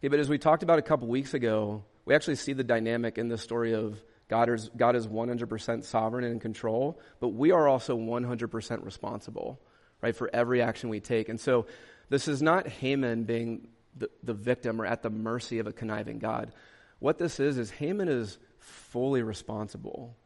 But 0.00 0.18
as 0.18 0.30
we 0.30 0.38
talked 0.38 0.62
about 0.62 0.78
a 0.78 0.82
couple 0.82 1.08
weeks 1.08 1.34
ago, 1.34 1.84
we 2.06 2.14
actually 2.14 2.36
see 2.36 2.54
the 2.54 2.64
dynamic 2.64 3.18
in 3.18 3.28
the 3.28 3.38
story 3.38 3.74
of 3.74 4.02
God 4.28 4.48
is, 4.48 4.70
God 4.74 4.96
is 4.96 5.06
100% 5.06 5.84
sovereign 5.84 6.24
and 6.24 6.32
in 6.32 6.40
control, 6.40 6.98
but 7.20 7.28
we 7.28 7.52
are 7.52 7.68
also 7.68 7.98
100% 7.98 8.82
responsible, 8.82 9.60
right, 10.00 10.16
for 10.16 10.30
every 10.32 10.62
action 10.62 10.88
we 10.88 11.00
take. 11.00 11.28
And 11.28 11.38
so 11.38 11.66
this 12.08 12.28
is 12.28 12.40
not 12.40 12.66
Haman 12.66 13.24
being 13.24 13.68
the, 13.96 14.10
the 14.22 14.34
victim 14.34 14.80
or 14.80 14.86
at 14.86 15.02
the 15.02 15.10
mercy 15.10 15.58
of 15.58 15.66
a 15.66 15.72
conniving 15.72 16.18
God. 16.18 16.52
What 16.98 17.18
this 17.18 17.40
is, 17.40 17.58
is 17.58 17.70
Haman 17.70 18.08
is 18.08 18.38
fully 18.58 19.22
responsible. 19.22 20.16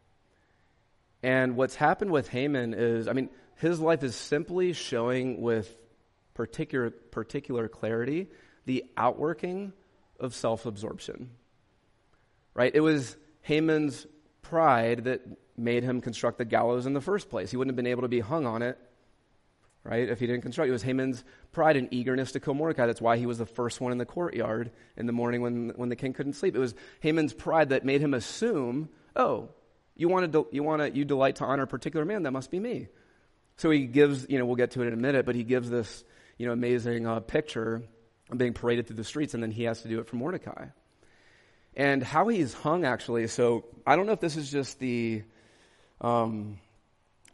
And 1.22 1.56
what's 1.56 1.74
happened 1.74 2.10
with 2.10 2.28
Haman 2.28 2.74
is, 2.74 3.08
I 3.08 3.12
mean, 3.12 3.30
his 3.56 3.80
life 3.80 4.02
is 4.02 4.14
simply 4.14 4.72
showing 4.72 5.40
with 5.40 5.74
particular, 6.34 6.90
particular 6.90 7.68
clarity 7.68 8.28
the 8.66 8.84
outworking 8.96 9.72
of 10.20 10.34
self 10.34 10.66
absorption. 10.66 11.30
Right? 12.54 12.72
It 12.74 12.80
was 12.80 13.16
Haman's 13.42 14.06
pride 14.42 15.04
that 15.04 15.22
made 15.56 15.82
him 15.82 16.00
construct 16.00 16.38
the 16.38 16.44
gallows 16.44 16.86
in 16.86 16.92
the 16.92 17.00
first 17.00 17.30
place. 17.30 17.50
He 17.50 17.56
wouldn't 17.56 17.72
have 17.72 17.76
been 17.76 17.90
able 17.90 18.02
to 18.02 18.08
be 18.08 18.20
hung 18.20 18.46
on 18.46 18.62
it, 18.62 18.78
right, 19.86 20.08
if 20.08 20.20
he 20.20 20.26
didn't 20.26 20.42
construct 20.42 20.68
it. 20.68 20.72
Was 20.72 20.82
Haman's 20.82 21.24
pride 21.52 21.76
and 21.76 21.88
eagerness 21.92 22.32
to 22.32 22.40
kill 22.40 22.54
Mordecai. 22.54 22.86
That's 22.86 23.00
why 23.00 23.16
he 23.16 23.26
was 23.26 23.38
the 23.38 23.46
first 23.46 23.80
one 23.80 23.92
in 23.92 23.98
the 23.98 24.06
courtyard 24.06 24.70
in 24.96 25.06
the 25.06 25.12
morning 25.12 25.40
when, 25.40 25.72
when 25.76 25.88
the 25.88 25.96
king 25.96 26.12
couldn't 26.12 26.34
sleep. 26.34 26.56
It 26.56 26.58
was 26.58 26.74
Haman's 27.00 27.32
pride 27.32 27.70
that 27.70 27.84
made 27.84 28.00
him 28.00 28.14
assume, 28.14 28.88
oh, 29.14 29.50
you, 29.94 30.08
wanted 30.08 30.32
to, 30.32 30.46
you, 30.50 30.62
want 30.62 30.82
to, 30.82 30.90
you 30.90 31.04
delight 31.04 31.36
to 31.36 31.44
honor 31.44 31.62
a 31.62 31.66
particular 31.66 32.04
man, 32.04 32.24
that 32.24 32.32
must 32.32 32.50
be 32.50 32.60
me. 32.60 32.88
So 33.56 33.70
he 33.70 33.86
gives, 33.86 34.26
you 34.28 34.38
know, 34.38 34.44
we'll 34.44 34.56
get 34.56 34.72
to 34.72 34.82
it 34.82 34.88
in 34.88 34.92
a 34.92 34.98
minute, 34.98 35.24
but 35.24 35.34
he 35.34 35.44
gives 35.44 35.70
this, 35.70 36.04
you 36.36 36.46
know, 36.46 36.52
amazing 36.52 37.06
uh, 37.06 37.20
picture 37.20 37.82
of 38.30 38.38
being 38.38 38.52
paraded 38.52 38.86
through 38.86 38.96
the 38.96 39.04
streets, 39.04 39.34
and 39.34 39.42
then 39.42 39.50
he 39.50 39.64
has 39.64 39.82
to 39.82 39.88
do 39.88 40.00
it 40.00 40.06
for 40.06 40.16
Mordecai. 40.16 40.66
And 41.74 42.02
how 42.02 42.28
he's 42.28 42.52
hung, 42.52 42.84
actually, 42.84 43.26
so 43.28 43.64
I 43.86 43.96
don't 43.96 44.06
know 44.06 44.12
if 44.12 44.20
this 44.20 44.36
is 44.36 44.50
just 44.50 44.78
the, 44.78 45.22
um, 46.00 46.58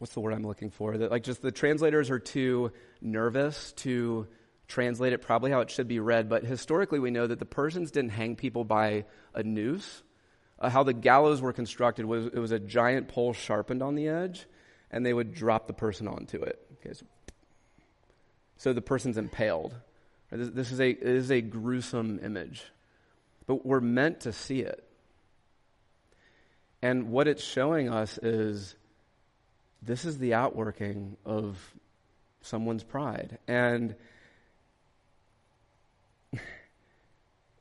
what's 0.03 0.13
the 0.15 0.19
word 0.19 0.33
I'm 0.33 0.45
looking 0.45 0.69
for? 0.69 0.97
That 0.97 1.11
like 1.11 1.23
just 1.23 1.41
the 1.41 1.49
translators 1.49 2.09
are 2.09 2.19
too 2.19 2.73
nervous 2.99 3.71
to 3.77 4.27
translate 4.67 5.13
it 5.13 5.21
probably 5.21 5.49
how 5.49 5.61
it 5.61 5.71
should 5.71 5.87
be 5.87 6.01
read, 6.01 6.27
but 6.27 6.43
historically 6.43 6.99
we 6.99 7.09
know 7.09 7.25
that 7.25 7.39
the 7.39 7.45
Persians 7.45 7.89
didn't 7.89 8.11
hang 8.11 8.35
people 8.35 8.65
by 8.65 9.05
a 9.33 9.43
noose. 9.43 10.03
Uh, 10.59 10.69
how 10.69 10.83
the 10.83 10.91
gallows 10.91 11.41
were 11.41 11.53
constructed 11.53 12.03
was 12.03 12.25
it 12.25 12.37
was 12.37 12.51
a 12.51 12.59
giant 12.59 13.07
pole 13.07 13.31
sharpened 13.31 13.81
on 13.81 13.95
the 13.95 14.09
edge, 14.09 14.45
and 14.91 15.05
they 15.05 15.13
would 15.13 15.33
drop 15.33 15.67
the 15.67 15.73
person 15.73 16.09
onto 16.09 16.41
it. 16.41 16.59
Okay, 16.81 16.93
so, 16.93 17.05
so 18.57 18.73
the 18.73 18.81
person's 18.81 19.17
impaled. 19.17 19.73
This, 20.31 20.49
this 20.49 20.71
is 20.73 20.81
a 20.81 20.89
it 20.89 21.01
is 21.01 21.31
a 21.31 21.39
gruesome 21.39 22.19
image, 22.21 22.61
but 23.47 23.65
we're 23.65 23.79
meant 23.79 24.19
to 24.21 24.33
see 24.33 24.59
it. 24.59 24.83
And 26.81 27.09
what 27.09 27.29
it's 27.29 27.41
showing 27.41 27.87
us 27.87 28.17
is 28.17 28.75
this 29.85 30.05
is 30.05 30.17
the 30.17 30.33
outworking 30.33 31.17
of 31.25 31.57
someone's 32.41 32.83
pride. 32.83 33.37
And 33.47 33.95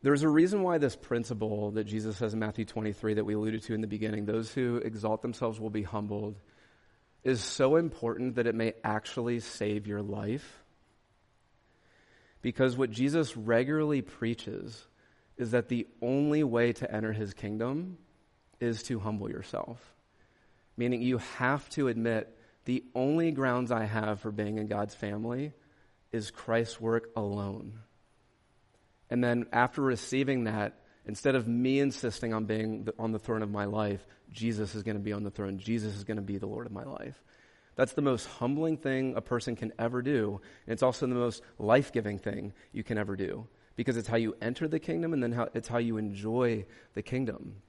there's 0.02 0.22
a 0.22 0.28
reason 0.28 0.62
why 0.62 0.78
this 0.78 0.96
principle 0.96 1.72
that 1.72 1.84
Jesus 1.84 2.16
says 2.16 2.34
in 2.34 2.38
Matthew 2.38 2.64
23 2.64 3.14
that 3.14 3.24
we 3.24 3.34
alluded 3.34 3.62
to 3.64 3.74
in 3.74 3.80
the 3.80 3.86
beginning, 3.86 4.26
those 4.26 4.52
who 4.52 4.76
exalt 4.76 5.22
themselves 5.22 5.58
will 5.58 5.70
be 5.70 5.82
humbled, 5.82 6.38
is 7.24 7.40
so 7.40 7.76
important 7.76 8.36
that 8.36 8.46
it 8.46 8.54
may 8.54 8.74
actually 8.82 9.40
save 9.40 9.86
your 9.86 10.02
life. 10.02 10.62
Because 12.40 12.76
what 12.76 12.90
Jesus 12.90 13.36
regularly 13.36 14.02
preaches 14.02 14.86
is 15.36 15.52
that 15.52 15.68
the 15.68 15.86
only 16.02 16.42
way 16.42 16.72
to 16.72 16.92
enter 16.92 17.12
his 17.12 17.32
kingdom 17.32 17.98
is 18.60 18.82
to 18.84 18.98
humble 18.98 19.30
yourself. 19.30 19.91
Meaning, 20.82 21.02
you 21.02 21.18
have 21.38 21.68
to 21.70 21.86
admit 21.86 22.36
the 22.64 22.82
only 22.92 23.30
grounds 23.30 23.70
I 23.70 23.84
have 23.84 24.18
for 24.18 24.32
being 24.32 24.58
in 24.58 24.66
God's 24.66 24.96
family 24.96 25.52
is 26.10 26.32
Christ's 26.32 26.80
work 26.80 27.10
alone. 27.14 27.78
And 29.08 29.22
then, 29.22 29.46
after 29.52 29.80
receiving 29.80 30.42
that, 30.44 30.80
instead 31.06 31.36
of 31.36 31.46
me 31.46 31.78
insisting 31.78 32.34
on 32.34 32.46
being 32.46 32.88
on 32.98 33.12
the 33.12 33.20
throne 33.20 33.42
of 33.42 33.50
my 33.52 33.66
life, 33.66 34.04
Jesus 34.32 34.74
is 34.74 34.82
going 34.82 34.96
to 34.96 35.00
be 35.00 35.12
on 35.12 35.22
the 35.22 35.30
throne. 35.30 35.56
Jesus 35.58 35.94
is 35.94 36.02
going 36.02 36.16
to 36.16 36.20
be 36.20 36.38
the 36.38 36.48
Lord 36.48 36.66
of 36.66 36.72
my 36.72 36.82
life. 36.82 37.22
That's 37.76 37.92
the 37.92 38.02
most 38.02 38.26
humbling 38.26 38.76
thing 38.76 39.14
a 39.14 39.20
person 39.20 39.54
can 39.54 39.72
ever 39.78 40.02
do. 40.02 40.40
And 40.66 40.72
it's 40.72 40.82
also 40.82 41.06
the 41.06 41.14
most 41.14 41.44
life 41.60 41.92
giving 41.92 42.18
thing 42.18 42.54
you 42.72 42.82
can 42.82 42.98
ever 42.98 43.14
do 43.14 43.46
because 43.76 43.96
it's 43.96 44.08
how 44.08 44.16
you 44.16 44.34
enter 44.42 44.66
the 44.66 44.80
kingdom 44.80 45.12
and 45.12 45.22
then 45.22 45.30
how, 45.30 45.48
it's 45.54 45.68
how 45.68 45.78
you 45.78 45.96
enjoy 45.96 46.66
the 46.94 47.02
kingdom. 47.02 47.62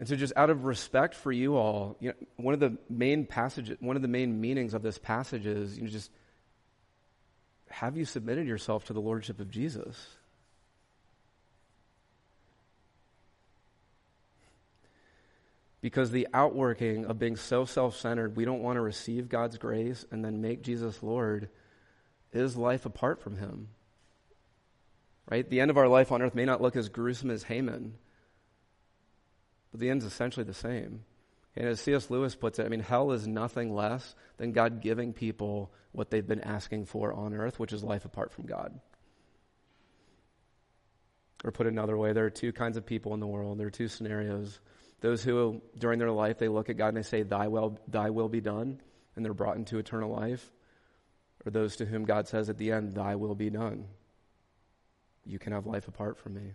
And 0.00 0.08
so, 0.08 0.16
just 0.16 0.32
out 0.34 0.48
of 0.48 0.64
respect 0.64 1.14
for 1.14 1.30
you 1.30 1.56
all, 1.56 1.94
you 2.00 2.08
know, 2.08 2.14
one 2.36 2.54
of 2.54 2.60
the 2.60 2.78
main 2.88 3.26
passages, 3.26 3.76
one 3.80 3.96
of 3.96 4.02
the 4.02 4.08
main 4.08 4.40
meanings 4.40 4.72
of 4.72 4.80
this 4.80 4.96
passage 4.96 5.44
is, 5.44 5.76
you 5.76 5.84
know, 5.84 5.90
just 5.90 6.10
have 7.68 7.98
you 7.98 8.06
submitted 8.06 8.48
yourself 8.48 8.86
to 8.86 8.94
the 8.94 9.00
lordship 9.00 9.40
of 9.40 9.50
Jesus? 9.50 10.16
Because 15.82 16.10
the 16.10 16.28
outworking 16.32 17.04
of 17.04 17.18
being 17.18 17.36
so 17.36 17.66
self 17.66 17.94
centered, 17.94 18.36
we 18.36 18.46
don't 18.46 18.62
want 18.62 18.76
to 18.76 18.80
receive 18.80 19.28
God's 19.28 19.58
grace 19.58 20.06
and 20.10 20.24
then 20.24 20.40
make 20.40 20.62
Jesus 20.62 21.02
Lord, 21.02 21.50
is 22.32 22.56
life 22.56 22.86
apart 22.86 23.20
from 23.20 23.36
Him. 23.36 23.68
Right? 25.30 25.48
The 25.48 25.60
end 25.60 25.70
of 25.70 25.76
our 25.76 25.88
life 25.88 26.10
on 26.10 26.22
earth 26.22 26.34
may 26.34 26.46
not 26.46 26.62
look 26.62 26.74
as 26.74 26.88
gruesome 26.88 27.30
as 27.30 27.42
Haman 27.42 27.98
but 29.70 29.80
the 29.80 29.90
end's 29.90 30.04
essentially 30.04 30.44
the 30.44 30.54
same. 30.54 31.04
And 31.56 31.66
as 31.66 31.80
C.S. 31.80 32.10
Lewis 32.10 32.34
puts 32.34 32.58
it, 32.58 32.66
I 32.66 32.68
mean, 32.68 32.80
hell 32.80 33.12
is 33.12 33.26
nothing 33.26 33.74
less 33.74 34.14
than 34.36 34.52
God 34.52 34.80
giving 34.80 35.12
people 35.12 35.72
what 35.92 36.10
they've 36.10 36.26
been 36.26 36.40
asking 36.40 36.86
for 36.86 37.12
on 37.12 37.34
earth, 37.34 37.58
which 37.58 37.72
is 37.72 37.82
life 37.82 38.04
apart 38.04 38.32
from 38.32 38.46
God. 38.46 38.78
Or 41.42 41.50
put 41.50 41.66
another 41.66 41.96
way, 41.96 42.12
there 42.12 42.26
are 42.26 42.30
two 42.30 42.52
kinds 42.52 42.76
of 42.76 42.86
people 42.86 43.14
in 43.14 43.20
the 43.20 43.26
world. 43.26 43.58
There 43.58 43.66
are 43.66 43.70
two 43.70 43.88
scenarios. 43.88 44.60
Those 45.00 45.24
who, 45.24 45.62
during 45.76 45.98
their 45.98 46.10
life, 46.10 46.38
they 46.38 46.48
look 46.48 46.68
at 46.68 46.76
God 46.76 46.88
and 46.88 46.98
they 46.98 47.02
say, 47.02 47.22
Thy 47.22 47.48
will, 47.48 47.78
thy 47.88 48.10
will 48.10 48.28
be 48.28 48.40
done, 48.40 48.80
and 49.16 49.24
they're 49.24 49.34
brought 49.34 49.56
into 49.56 49.78
eternal 49.78 50.10
life. 50.10 50.52
Or 51.44 51.50
those 51.50 51.76
to 51.76 51.86
whom 51.86 52.04
God 52.04 52.28
says 52.28 52.50
at 52.50 52.58
the 52.58 52.72
end, 52.72 52.94
Thy 52.94 53.16
will 53.16 53.34
be 53.34 53.50
done. 53.50 53.86
You 55.24 55.38
can 55.38 55.52
have 55.52 55.66
life 55.66 55.88
apart 55.88 56.18
from 56.18 56.34
me. 56.34 56.52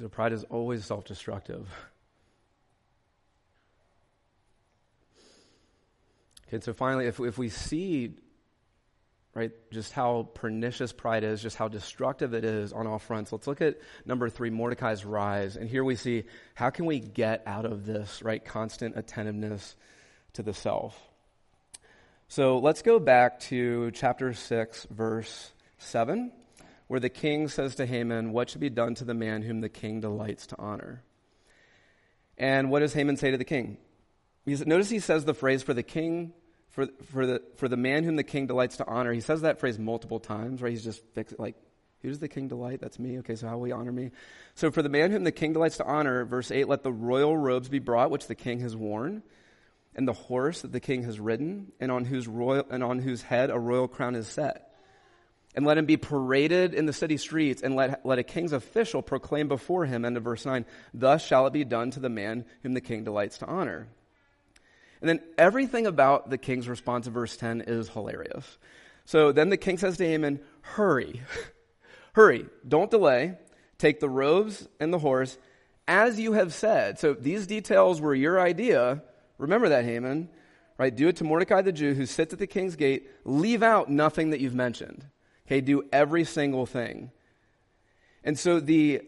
So 0.00 0.08
pride 0.08 0.32
is 0.32 0.44
always 0.44 0.82
self 0.86 1.04
destructive. 1.04 1.68
Okay, 6.48 6.58
so 6.60 6.72
finally, 6.72 7.06
if, 7.06 7.20
if 7.20 7.36
we 7.36 7.50
see, 7.50 8.14
right, 9.34 9.52
just 9.70 9.92
how 9.92 10.30
pernicious 10.32 10.90
pride 10.90 11.22
is, 11.22 11.42
just 11.42 11.58
how 11.58 11.68
destructive 11.68 12.32
it 12.32 12.46
is 12.46 12.72
on 12.72 12.86
all 12.86 12.98
fronts, 12.98 13.30
let's 13.30 13.46
look 13.46 13.60
at 13.60 13.76
number 14.06 14.30
three, 14.30 14.48
Mordecai's 14.48 15.04
rise. 15.04 15.56
And 15.56 15.68
here 15.68 15.84
we 15.84 15.96
see 15.96 16.24
how 16.54 16.70
can 16.70 16.86
we 16.86 16.98
get 16.98 17.42
out 17.46 17.66
of 17.66 17.84
this, 17.84 18.22
right, 18.22 18.42
constant 18.42 18.96
attentiveness 18.96 19.76
to 20.32 20.42
the 20.42 20.54
self. 20.54 20.98
So 22.28 22.58
let's 22.58 22.80
go 22.80 22.98
back 22.98 23.40
to 23.40 23.90
chapter 23.90 24.32
6, 24.32 24.86
verse 24.90 25.52
7 25.76 26.32
where 26.90 26.98
the 26.98 27.08
king 27.08 27.46
says 27.46 27.76
to 27.76 27.86
Haman, 27.86 28.32
What 28.32 28.50
should 28.50 28.60
be 28.60 28.68
done 28.68 28.96
to 28.96 29.04
the 29.04 29.14
man 29.14 29.42
whom 29.42 29.60
the 29.60 29.68
king 29.68 30.00
delights 30.00 30.48
to 30.48 30.56
honor? 30.58 31.04
And 32.36 32.68
what 32.68 32.80
does 32.80 32.92
Haman 32.94 33.16
say 33.16 33.30
to 33.30 33.36
the 33.36 33.44
king? 33.44 33.76
Notice 34.44 34.90
he 34.90 34.98
says 34.98 35.24
the 35.24 35.32
phrase 35.32 35.62
for 35.62 35.72
the 35.72 35.84
king, 35.84 36.32
for, 36.70 36.88
for, 37.12 37.26
the, 37.26 37.42
for 37.58 37.68
the 37.68 37.76
man 37.76 38.02
whom 38.02 38.16
the 38.16 38.24
king 38.24 38.48
delights 38.48 38.78
to 38.78 38.86
honor. 38.88 39.12
He 39.12 39.20
says 39.20 39.42
that 39.42 39.60
phrase 39.60 39.78
multiple 39.78 40.18
times, 40.18 40.62
right? 40.62 40.70
He's 40.72 40.82
just 40.82 41.00
fixed, 41.14 41.38
like, 41.38 41.54
who 42.02 42.08
does 42.08 42.18
the 42.18 42.26
king 42.26 42.48
delight? 42.48 42.80
That's 42.80 42.98
me. 42.98 43.20
Okay, 43.20 43.36
so 43.36 43.46
how 43.46 43.58
will 43.58 43.66
he 43.66 43.72
honor 43.72 43.92
me? 43.92 44.10
So 44.56 44.72
for 44.72 44.82
the 44.82 44.88
man 44.88 45.12
whom 45.12 45.22
the 45.22 45.30
king 45.30 45.52
delights 45.52 45.76
to 45.76 45.86
honor, 45.86 46.24
verse 46.24 46.50
8, 46.50 46.66
let 46.66 46.82
the 46.82 46.92
royal 46.92 47.36
robes 47.36 47.68
be 47.68 47.78
brought, 47.78 48.10
which 48.10 48.26
the 48.26 48.34
king 48.34 48.58
has 48.62 48.74
worn, 48.74 49.22
and 49.94 50.08
the 50.08 50.12
horse 50.12 50.62
that 50.62 50.72
the 50.72 50.80
king 50.80 51.04
has 51.04 51.20
ridden, 51.20 51.70
and 51.78 51.92
on 51.92 52.04
whose, 52.04 52.26
royal, 52.26 52.64
and 52.68 52.82
on 52.82 52.98
whose 52.98 53.22
head 53.22 53.50
a 53.50 53.58
royal 53.60 53.86
crown 53.86 54.16
is 54.16 54.26
set 54.26 54.69
and 55.54 55.66
let 55.66 55.78
him 55.78 55.86
be 55.86 55.96
paraded 55.96 56.74
in 56.74 56.86
the 56.86 56.92
city 56.92 57.16
streets, 57.16 57.62
and 57.62 57.74
let, 57.74 58.06
let 58.06 58.18
a 58.18 58.22
king's 58.22 58.52
official 58.52 59.02
proclaim 59.02 59.48
before 59.48 59.84
him. 59.84 60.04
End 60.04 60.16
of 60.16 60.22
verse 60.22 60.46
9. 60.46 60.64
Thus 60.94 61.24
shall 61.24 61.46
it 61.46 61.52
be 61.52 61.64
done 61.64 61.90
to 61.92 62.00
the 62.00 62.08
man 62.08 62.44
whom 62.62 62.72
the 62.72 62.80
king 62.80 63.02
delights 63.02 63.38
to 63.38 63.46
honor. 63.46 63.88
And 65.00 65.08
then 65.08 65.20
everything 65.38 65.86
about 65.86 66.30
the 66.30 66.38
king's 66.38 66.68
response 66.68 67.06
in 67.06 67.12
verse 67.12 67.36
10 67.36 67.62
is 67.62 67.88
hilarious. 67.88 68.58
So 69.06 69.32
then 69.32 69.48
the 69.48 69.56
king 69.56 69.78
says 69.78 69.96
to 69.96 70.06
Haman, 70.06 70.40
Hurry, 70.60 71.22
hurry, 72.12 72.46
don't 72.66 72.90
delay. 72.90 73.38
Take 73.78 73.98
the 73.98 74.10
robes 74.10 74.68
and 74.78 74.92
the 74.92 74.98
horse, 74.98 75.38
as 75.88 76.20
you 76.20 76.34
have 76.34 76.52
said. 76.52 76.98
So 76.98 77.14
these 77.14 77.46
details 77.46 78.00
were 78.00 78.14
your 78.14 78.38
idea. 78.38 79.02
Remember 79.38 79.70
that, 79.70 79.86
Haman. 79.86 80.28
Right? 80.76 80.94
Do 80.94 81.08
it 81.08 81.16
to 81.16 81.24
Mordecai 81.24 81.62
the 81.62 81.72
Jew 81.72 81.94
who 81.94 82.06
sits 82.06 82.32
at 82.32 82.38
the 82.38 82.46
king's 82.46 82.76
gate. 82.76 83.10
Leave 83.24 83.62
out 83.62 83.90
nothing 83.90 84.30
that 84.30 84.40
you've 84.40 84.54
mentioned. 84.54 85.06
Okay, 85.50 85.60
do 85.60 85.82
every 85.92 86.22
single 86.22 86.64
thing. 86.64 87.10
And 88.22 88.38
so 88.38 88.60
the, 88.60 89.02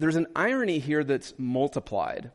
there's 0.00 0.16
an 0.16 0.26
irony 0.34 0.80
here 0.80 1.04
that's 1.04 1.34
multiplied. 1.38 2.32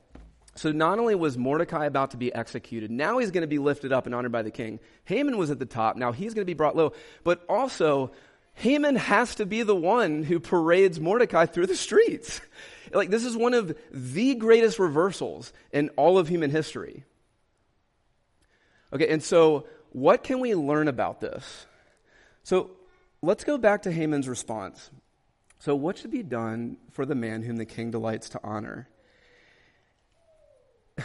So 0.56 0.72
not 0.72 0.98
only 0.98 1.14
was 1.14 1.38
Mordecai 1.38 1.86
about 1.86 2.12
to 2.12 2.18
be 2.18 2.34
executed, 2.34 2.90
now 2.90 3.18
he's 3.18 3.32
going 3.32 3.42
to 3.42 3.48
be 3.48 3.60
lifted 3.60 3.92
up 3.92 4.06
and 4.06 4.16
honored 4.16 4.32
by 4.32 4.44
the 4.44 4.52
king. 4.52 4.80
Haman 5.04 5.38
was 5.38 5.52
at 5.52 5.60
the 5.60 5.66
top, 5.66 5.98
now 5.98 6.14
he's 6.14 6.34
going 6.34 6.44
to 6.44 6.50
be 6.50 6.54
brought 6.54 6.78
low. 6.78 6.94
But 7.26 7.44
also, 7.50 8.12
Haman 8.54 8.96
has 8.96 9.36
to 9.36 9.46
be 9.46 9.64
the 9.64 9.76
one 9.76 10.24
who 10.24 10.40
parades 10.40 10.98
Mordecai 10.98 11.46
through 11.46 11.68
the 11.68 11.76
streets. 11.76 12.40
like, 12.94 13.10
this 13.10 13.26
is 13.26 13.36
one 13.36 13.54
of 13.54 13.78
the 13.92 14.36
greatest 14.36 14.80
reversals 14.80 15.52
in 15.74 15.90
all 15.98 16.18
of 16.18 16.30
human 16.30 16.50
history. 16.50 17.04
Okay, 18.94 19.10
and 19.10 19.22
so 19.22 19.68
what 19.92 20.24
can 20.24 20.40
we 20.40 20.56
learn 20.56 20.88
about 20.88 21.20
this? 21.20 21.66
So, 22.44 22.72
let's 23.22 23.44
go 23.44 23.58
back 23.58 23.82
to 23.84 23.92
Haman's 23.92 24.28
response. 24.28 24.92
So, 25.60 25.76
what 25.76 25.98
should 25.98 26.12
be 26.12 26.24
done 26.24 26.78
for 26.92 27.06
the 27.06 27.16
man 27.16 27.44
whom 27.44 27.58
the 27.58 27.66
king 27.66 27.92
delights 27.92 28.30
to 28.30 28.40
honor? 28.44 28.88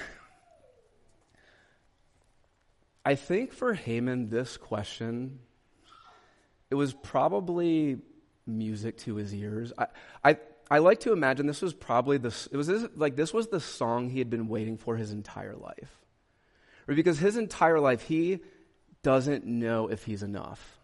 I 3.05 3.17
think 3.17 3.53
for 3.53 3.75
Haman, 3.75 4.31
this 4.31 4.57
question, 4.57 5.41
it 6.71 6.77
was 6.77 6.95
probably 6.95 7.99
music 8.47 8.99
to 8.99 9.17
his 9.17 9.35
ears. 9.35 9.73
I, 9.77 9.87
I, 10.23 10.37
I 10.71 10.79
like 10.79 11.01
to 11.01 11.13
imagine 11.13 11.47
this 11.47 11.63
was 11.63 11.75
probably 11.75 12.19
the, 12.19 12.35
it 12.53 12.57
was 12.57 12.69
this, 12.69 12.87
like 12.95 13.17
this 13.17 13.35
was 13.35 13.49
the 13.49 13.61
song 13.61 14.11
he 14.11 14.21
had 14.21 14.31
been 14.31 14.47
waiting 14.49 14.79
for 14.79 14.97
his 14.97 15.11
entire 15.11 15.57
life. 15.57 16.01
Because 16.87 17.19
his 17.19 17.37
entire 17.37 17.81
life, 17.81 18.03
he 18.03 18.41
doesn't 19.03 19.45
know 19.45 19.89
if 19.89 20.05
he's 20.05 20.23
enough. 20.23 20.79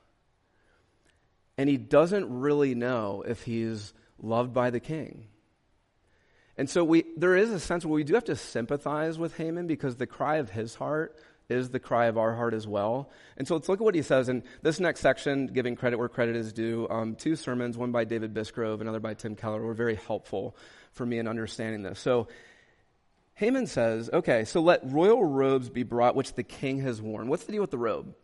And 1.60 1.68
he 1.68 1.76
doesn't 1.76 2.40
really 2.40 2.74
know 2.74 3.22
if 3.28 3.42
he's 3.42 3.92
loved 4.18 4.54
by 4.54 4.70
the 4.70 4.80
king. 4.80 5.26
And 6.56 6.70
so 6.70 6.82
we, 6.82 7.04
there 7.18 7.36
is 7.36 7.50
a 7.50 7.60
sense 7.60 7.84
where 7.84 7.92
we 7.92 8.02
do 8.02 8.14
have 8.14 8.24
to 8.24 8.36
sympathize 8.36 9.18
with 9.18 9.36
Haman 9.36 9.66
because 9.66 9.96
the 9.96 10.06
cry 10.06 10.36
of 10.36 10.48
his 10.48 10.74
heart 10.74 11.18
is 11.50 11.68
the 11.68 11.78
cry 11.78 12.06
of 12.06 12.16
our 12.16 12.34
heart 12.34 12.54
as 12.54 12.66
well. 12.66 13.10
And 13.36 13.46
so 13.46 13.56
let's 13.56 13.68
look 13.68 13.78
at 13.78 13.84
what 13.84 13.94
he 13.94 14.00
says 14.00 14.30
in 14.30 14.42
this 14.62 14.80
next 14.80 15.00
section, 15.00 15.48
giving 15.48 15.76
credit 15.76 15.98
where 15.98 16.08
credit 16.08 16.34
is 16.34 16.54
due. 16.54 16.88
Um, 16.88 17.14
two 17.14 17.36
sermons, 17.36 17.76
one 17.76 17.92
by 17.92 18.04
David 18.04 18.32
Bisgrove, 18.32 18.80
another 18.80 18.98
by 18.98 19.12
Tim 19.12 19.36
Keller, 19.36 19.60
were 19.60 19.74
very 19.74 19.96
helpful 19.96 20.56
for 20.92 21.04
me 21.04 21.18
in 21.18 21.28
understanding 21.28 21.82
this. 21.82 22.00
So 22.00 22.28
Haman 23.34 23.66
says, 23.66 24.08
okay, 24.10 24.46
so 24.46 24.62
let 24.62 24.80
royal 24.90 25.22
robes 25.22 25.68
be 25.68 25.82
brought 25.82 26.16
which 26.16 26.32
the 26.32 26.42
king 26.42 26.80
has 26.80 27.02
worn. 27.02 27.28
What's 27.28 27.44
the 27.44 27.52
deal 27.52 27.60
with 27.60 27.70
the 27.70 27.76
robe? 27.76 28.14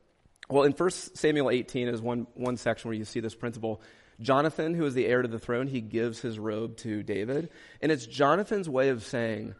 Well, 0.48 0.64
in 0.64 0.72
1 0.72 0.90
Samuel 0.90 1.50
18 1.50 1.88
is 1.88 2.00
one, 2.00 2.26
one 2.34 2.56
section 2.56 2.88
where 2.88 2.96
you 2.96 3.04
see 3.04 3.20
this 3.20 3.34
principle. 3.34 3.80
Jonathan, 4.20 4.74
who 4.74 4.86
is 4.86 4.94
the 4.94 5.06
heir 5.06 5.22
to 5.22 5.28
the 5.28 5.38
throne, 5.38 5.66
he 5.66 5.80
gives 5.80 6.20
his 6.20 6.38
robe 6.38 6.76
to 6.78 7.02
David. 7.02 7.50
And 7.82 7.90
it's 7.90 8.06
Jonathan's 8.06 8.68
way 8.68 8.88
of 8.90 9.04
saying, 9.04 9.54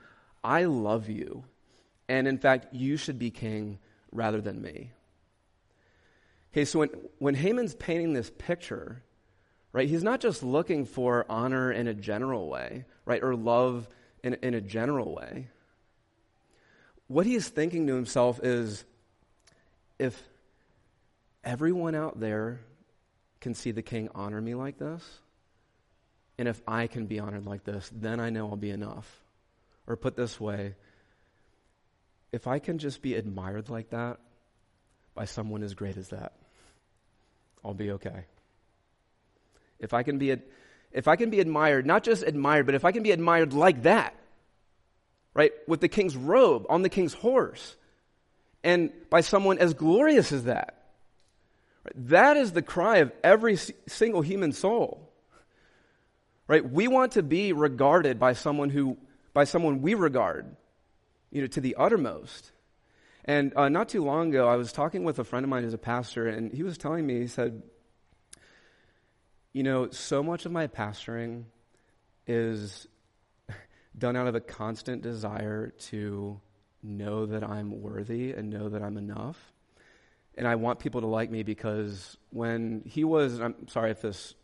I 0.45 0.65
love 0.65 1.09
you. 1.09 1.45
And 2.09 2.29
in 2.29 2.39
fact, 2.39 2.73
you 2.73 2.97
should 2.97 3.19
be 3.19 3.31
king 3.31 3.79
rather 4.13 4.41
than 4.41 4.63
me. 4.63 4.93
Okay, 6.53 6.65
so 6.65 6.79
when, 6.79 6.91
when 7.19 7.35
Haman's 7.35 7.75
painting 7.75 8.13
this 8.13 8.31
picture, 8.39 9.03
right, 9.73 9.89
he's 9.89 10.05
not 10.05 10.21
just 10.21 10.43
looking 10.43 10.87
for 10.87 11.27
honor 11.29 11.71
in 11.71 11.89
a 11.89 11.95
general 11.95 12.49
way, 12.49 12.85
right, 13.05 13.23
or 13.23 13.35
love 13.35 13.89
in, 14.23 14.35
in 14.35 14.55
a 14.55 14.61
general 14.61 15.15
way. 15.15 15.49
What 17.09 17.27
he's 17.27 17.49
thinking 17.49 17.87
to 17.89 17.95
himself 17.95 18.41
is 18.43 18.85
if 19.99 20.21
everyone 21.47 21.95
out 21.95 22.19
there 22.19 22.61
can 23.41 23.55
see 23.55 23.71
the 23.71 23.83
king 23.83 24.11
honor 24.15 24.41
me 24.41 24.55
like 24.55 24.79
this, 24.79 25.03
and 26.37 26.49
if 26.49 26.61
I 26.67 26.89
can 26.89 27.07
be 27.07 27.21
honored 27.21 27.47
like 27.47 27.65
this, 27.65 27.91
then 27.95 28.21
I 28.21 28.29
know 28.31 28.51
I'll 28.51 28.57
be 28.57 28.71
enough. 28.71 29.23
Or 29.87 29.97
put 29.97 30.17
this 30.17 30.41
way, 30.41 30.75
if 32.33 32.49
I 32.49 32.59
can 32.59 32.79
just 32.79 33.01
be 33.01 33.15
admired 33.15 33.71
like 33.71 33.91
that 33.91 34.19
by 35.15 35.25
someone 35.25 35.63
as 35.63 35.75
great 35.75 35.97
as 35.97 36.09
that, 36.09 36.33
I'll 37.65 37.73
be 37.73 37.93
okay. 37.93 38.25
If 39.79 39.95
I 39.95 40.03
can 40.03 40.19
be, 40.19 40.37
if 40.93 41.07
I 41.07 41.15
can 41.15 41.31
be 41.31 41.39
admired, 41.39 41.87
not 41.87 42.03
just 42.03 42.25
admired, 42.25 42.67
but 42.67 42.75
if 42.75 42.85
I 42.85 42.91
can 42.91 43.05
be 43.05 43.13
admired 43.13 43.53
like 43.53 43.85
that, 43.85 44.15
right, 45.33 45.53
with 45.69 45.81
the 45.81 45.89
king's 45.89 46.17
robe 46.17 46.67
on 46.69 46.83
the 46.83 46.89
king's 46.89 47.15
horse, 47.15 47.77
and 48.65 48.91
by 49.09 49.21
someone 49.21 49.59
as 49.59 49.75
glorious 49.75 50.33
as 50.33 50.45
that, 50.45 50.76
that 51.95 52.37
is 52.37 52.53
the 52.53 52.63
cry 52.63 52.99
of 52.99 53.13
every 53.23 53.57
single 53.87 54.23
human 54.23 54.53
soul. 54.53 55.13
Right? 56.49 56.69
We 56.69 56.89
want 56.89 57.13
to 57.13 57.23
be 57.23 57.53
regarded 57.53 58.19
by 58.19 58.35
someone 58.35 58.71
who, 58.71 58.97
by 59.33 59.45
someone 59.45 59.83
we 59.83 59.95
regard, 59.95 60.57
you 61.31 61.41
know, 61.41 61.49
to 61.49 61.61
the 61.61 61.75
uttermost. 61.77 62.53
And 63.25 63.53
uh, 63.57 63.69
not 63.69 63.89
too 63.89 64.05
long 64.05 64.29
ago, 64.29 64.49
I 64.49 64.57
was 64.57 64.73
talking 64.73 65.03
with 65.03 65.19
a 65.19 65.25
friend 65.25 65.45
of 65.45 65.51
mine 65.51 65.65
who's 65.65 65.75
a 65.75 65.79
pastor, 65.79 66.29
and 66.29 66.53
he 66.53 66.63
was 66.63 66.79
telling 66.79 67.05
me, 67.05 67.19
he 67.19 67.27
said, 67.27 67.63
you 69.53 69.65
know, 69.65 69.91
so 69.91 70.23
much 70.23 70.47
of 70.47 70.53
my 70.53 70.69
pastoring 70.69 71.45
is 72.29 72.87
done 73.99 74.17
out 74.17 74.29
of 74.29 74.37
a 74.37 74.41
constant 74.41 75.03
desire 75.03 75.73
to 75.91 76.41
know 76.83 77.27
that 77.27 77.43
I'm 77.43 77.83
worthy 77.83 78.33
and 78.33 78.51
know 78.51 78.69
that 78.69 78.83
I'm 78.83 78.97
enough 78.97 79.53
and 80.37 80.47
I 80.47 80.57
want 80.57 80.79
people 80.79 81.01
to 81.01 81.07
like 81.07 81.31
me 81.31 81.43
because 81.43 82.17
when 82.31 82.83
he 82.85 83.05
was, 83.05 83.41
I'm 83.41 83.69
sorry 83.69 83.91
if 83.91 84.03
this 84.03 84.35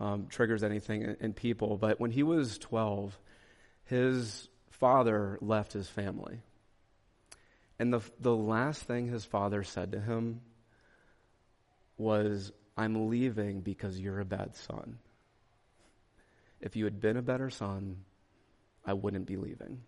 um, 0.00 0.26
triggers 0.28 0.62
anything 0.62 1.02
in, 1.02 1.16
in 1.20 1.32
people, 1.32 1.76
but 1.76 2.00
when 2.00 2.10
he 2.10 2.22
was 2.22 2.58
12, 2.58 3.18
his 3.84 4.48
father 4.70 5.38
left 5.40 5.72
his 5.72 5.88
family. 5.88 6.40
And 7.78 7.92
the, 7.92 8.00
the 8.20 8.34
last 8.34 8.82
thing 8.82 9.06
his 9.06 9.24
father 9.24 9.62
said 9.62 9.92
to 9.92 10.00
him 10.00 10.40
was, 11.96 12.52
I'm 12.76 13.08
leaving 13.08 13.60
because 13.60 13.98
you're 13.98 14.20
a 14.20 14.24
bad 14.24 14.56
son. 14.56 14.98
If 16.60 16.74
you 16.74 16.84
had 16.84 17.00
been 17.00 17.16
a 17.16 17.22
better 17.22 17.50
son, 17.50 17.98
I 18.84 18.94
wouldn't 18.94 19.26
be 19.26 19.36
leaving. 19.36 19.82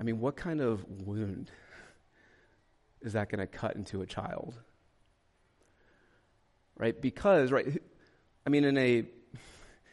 I 0.00 0.02
mean, 0.02 0.20
what 0.20 0.36
kind 0.36 0.60
of 0.60 0.84
wound 1.06 1.50
is 3.04 3.12
that 3.12 3.28
going 3.28 3.40
to 3.40 3.46
cut 3.46 3.76
into 3.76 4.02
a 4.02 4.06
child? 4.06 4.54
Right? 6.76 7.00
Because, 7.00 7.52
right, 7.52 7.80
I 8.46 8.50
mean, 8.50 8.64
in 8.64 8.76
a, 8.76 9.04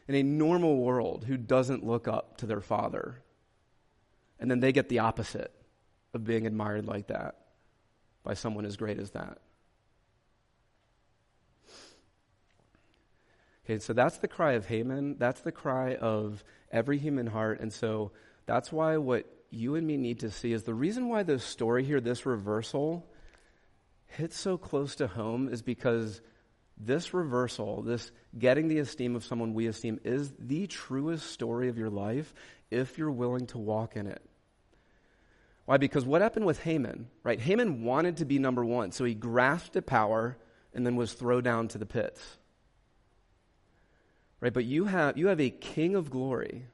in 0.07 0.15
a 0.15 0.23
normal 0.23 0.77
world, 0.77 1.25
who 1.25 1.37
doesn't 1.37 1.85
look 1.85 2.07
up 2.07 2.37
to 2.37 2.45
their 2.45 2.61
father? 2.61 3.21
And 4.39 4.49
then 4.49 4.59
they 4.59 4.71
get 4.71 4.89
the 4.89 4.99
opposite 4.99 5.53
of 6.13 6.23
being 6.23 6.47
admired 6.47 6.87
like 6.87 7.07
that 7.07 7.35
by 8.23 8.33
someone 8.33 8.65
as 8.65 8.77
great 8.77 8.97
as 8.97 9.11
that. 9.11 9.37
Okay, 13.65 13.77
so 13.79 13.93
that's 13.93 14.17
the 14.17 14.27
cry 14.27 14.53
of 14.53 14.65
Haman. 14.65 15.17
That's 15.19 15.41
the 15.41 15.51
cry 15.51 15.95
of 15.95 16.43
every 16.71 16.97
human 16.97 17.27
heart. 17.27 17.59
And 17.59 17.71
so 17.71 18.11
that's 18.45 18.71
why 18.71 18.97
what 18.97 19.25
you 19.51 19.75
and 19.75 19.85
me 19.85 19.97
need 19.97 20.21
to 20.21 20.31
see 20.31 20.53
is 20.53 20.63
the 20.63 20.73
reason 20.73 21.09
why 21.09 21.23
this 21.23 21.43
story 21.43 21.83
here, 21.83 21.99
this 21.99 22.25
reversal, 22.25 23.05
hits 24.07 24.39
so 24.39 24.57
close 24.57 24.95
to 24.95 25.07
home 25.07 25.49
is 25.49 25.61
because 25.61 26.21
this 26.77 27.13
reversal, 27.13 27.81
this 27.81 28.11
getting 28.37 28.67
the 28.67 28.79
esteem 28.79 29.15
of 29.15 29.25
someone 29.25 29.53
we 29.53 29.67
esteem, 29.67 29.99
is 30.03 30.33
the 30.39 30.67
truest 30.67 31.29
story 31.31 31.69
of 31.69 31.77
your 31.77 31.89
life 31.89 32.33
if 32.71 32.97
you're 32.97 33.11
willing 33.11 33.45
to 33.47 33.57
walk 33.57 33.95
in 33.95 34.07
it. 34.07 34.21
Why? 35.65 35.77
Because 35.77 36.05
what 36.05 36.21
happened 36.21 36.45
with 36.45 36.61
Haman, 36.63 37.07
right? 37.23 37.39
Haman 37.39 37.83
wanted 37.83 38.17
to 38.17 38.25
be 38.25 38.39
number 38.39 38.65
one, 38.65 38.91
so 38.91 39.03
he 39.03 39.13
grasped 39.13 39.75
at 39.75 39.85
power 39.85 40.37
and 40.73 40.85
then 40.85 40.95
was 40.95 41.13
thrown 41.13 41.43
down 41.43 41.67
to 41.69 41.77
the 41.77 41.85
pits. 41.85 42.21
Right? 44.39 44.53
But 44.53 44.65
you 44.65 44.85
have, 44.85 45.17
you 45.17 45.27
have 45.27 45.39
a 45.39 45.49
king 45.49 45.95
of 45.95 46.09
glory 46.09 46.65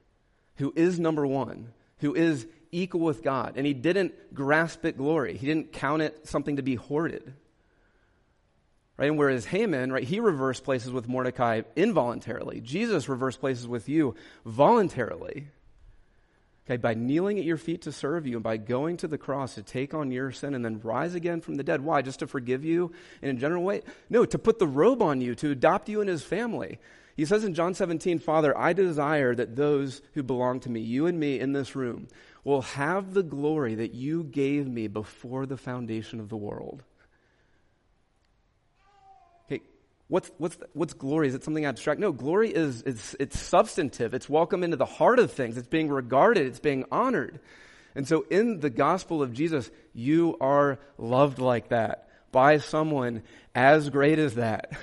who 0.56 0.72
is 0.76 1.00
number 1.00 1.28
one, 1.28 1.74
who 2.00 2.16
is 2.16 2.48
equal 2.72 3.02
with 3.02 3.24
God. 3.24 3.54
And 3.56 3.66
he 3.66 3.74
didn't 3.74 4.34
grasp 4.34 4.86
it 4.86 4.98
glory. 4.98 5.38
He 5.38 5.48
didn't 5.48 5.72
count 5.72 6.02
it 6.02 6.28
something 6.28 6.58
to 6.58 6.62
be 6.62 6.76
hoarded. 6.76 7.34
Right? 8.98 9.10
And 9.10 9.18
whereas 9.18 9.46
Haman, 9.46 9.92
right, 9.92 10.04
he 10.04 10.20
reversed 10.20 10.64
places 10.64 10.92
with 10.92 11.08
Mordecai 11.08 11.62
involuntarily. 11.76 12.62
Jesus 12.62 13.08
reversed 13.08 13.40
places 13.40 13.68
with 13.68 13.88
you 13.88 14.16
voluntarily. 14.46 15.48
Okay, 16.66 16.78
by 16.78 16.96
kneeling 16.96 17.40
at 17.40 17.46
your 17.46 17.56
feet 17.56 17.84
to 17.84 17.94
serve 17.94 18.28
you 18.28 18.36
and 18.36 18.44
by 18.44 18.58
going 18.58 18.98
to 18.98 19.08
the 19.08 19.18
cross 19.18 19.56
to 19.56 19.62
take 19.62 19.94
on 19.94 20.12
your 20.12 20.34
sin 20.34 20.54
and 20.54 20.66
then 20.66 20.82
rise 20.84 21.16
again 21.16 21.40
from 21.40 21.56
the 21.56 21.64
dead. 21.64 21.80
Why? 21.80 22.02
Just 22.02 22.20
to 22.20 22.28
forgive 22.28 22.66
you 22.66 22.92
in 23.22 23.30
a 23.30 23.40
general 23.40 23.64
way? 23.64 23.84
No, 24.10 24.26
to 24.26 24.38
put 24.38 24.60
the 24.60 24.68
robe 24.68 25.02
on 25.02 25.22
you, 25.22 25.34
to 25.36 25.52
adopt 25.52 25.88
you 25.88 26.02
in 26.02 26.10
his 26.10 26.24
family. 26.24 26.80
He 27.16 27.24
says 27.24 27.46
in 27.46 27.54
John 27.54 27.74
17, 27.74 28.20
Father, 28.20 28.56
I 28.58 28.74
desire 28.74 29.34
that 29.34 29.56
those 29.56 30.02
who 30.14 30.24
belong 30.24 30.60
to 30.62 30.70
me, 30.70 30.82
you 30.82 31.06
and 31.06 31.18
me 31.18 31.40
in 31.40 31.54
this 31.54 31.74
room, 31.74 32.10
will 32.48 32.62
have 32.62 33.14
the 33.14 33.24
glory 33.24 33.76
that 33.76 33.94
you 33.94 34.24
gave 34.24 34.66
me 34.70 34.88
before 34.88 35.46
the 35.46 35.58
foundation 35.58 36.22
of 36.22 36.30
the 36.30 36.38
world. 36.38 36.82
Okay, 39.46 39.62
what's, 40.08 40.32
what's, 40.38 40.58
what's 40.72 40.94
glory? 40.94 41.28
Is 41.28 41.36
it 41.36 41.44
something 41.44 41.66
abstract? 41.66 42.00
No, 42.00 42.14
glory 42.14 42.50
is 42.50 42.84
it's, 42.84 43.18
it's 43.20 43.38
substantive. 43.38 44.14
It's 44.14 44.30
welcome 44.30 44.64
into 44.64 44.78
the 44.78 44.86
heart 44.86 45.20
of 45.20 45.34
things. 45.34 45.58
It's 45.58 45.68
being 45.68 45.90
regarded. 45.90 46.48
It's 46.48 46.62
being 46.62 46.86
honored. 46.90 47.42
And 47.96 48.08
so 48.08 48.26
in 48.30 48.62
the 48.62 48.70
gospel 48.70 49.22
of 49.22 49.34
Jesus, 49.34 49.70
you 49.94 50.38
are 50.40 50.80
loved 50.98 51.40
like 51.40 51.68
that 51.68 52.08
by 52.32 52.60
someone 52.60 53.24
as 53.56 53.90
great 53.90 54.20
as 54.20 54.36
that. 54.36 54.72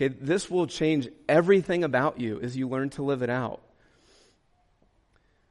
Okay, 0.00 0.14
this 0.20 0.48
will 0.48 0.68
change 0.68 1.08
everything 1.28 1.82
about 1.82 2.20
you 2.20 2.40
as 2.40 2.56
you 2.56 2.68
learn 2.68 2.88
to 2.90 3.02
live 3.02 3.22
it 3.22 3.30
out. 3.30 3.60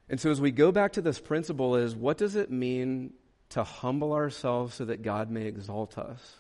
And 0.10 0.20
so 0.20 0.32
as 0.32 0.40
we 0.40 0.52
go 0.52 0.72
back 0.72 0.94
to 0.94 1.02
this 1.02 1.20
principle 1.20 1.76
is 1.76 1.96
what 1.96 2.18
does 2.18 2.36
it 2.36 2.50
mean 2.50 3.14
to 3.50 3.64
humble 3.64 4.14
ourselves 4.14 4.76
so 4.76 4.86
that 4.86 5.02
God 5.02 5.30
may 5.30 5.46
exalt 5.46 5.98
us? 5.98 6.36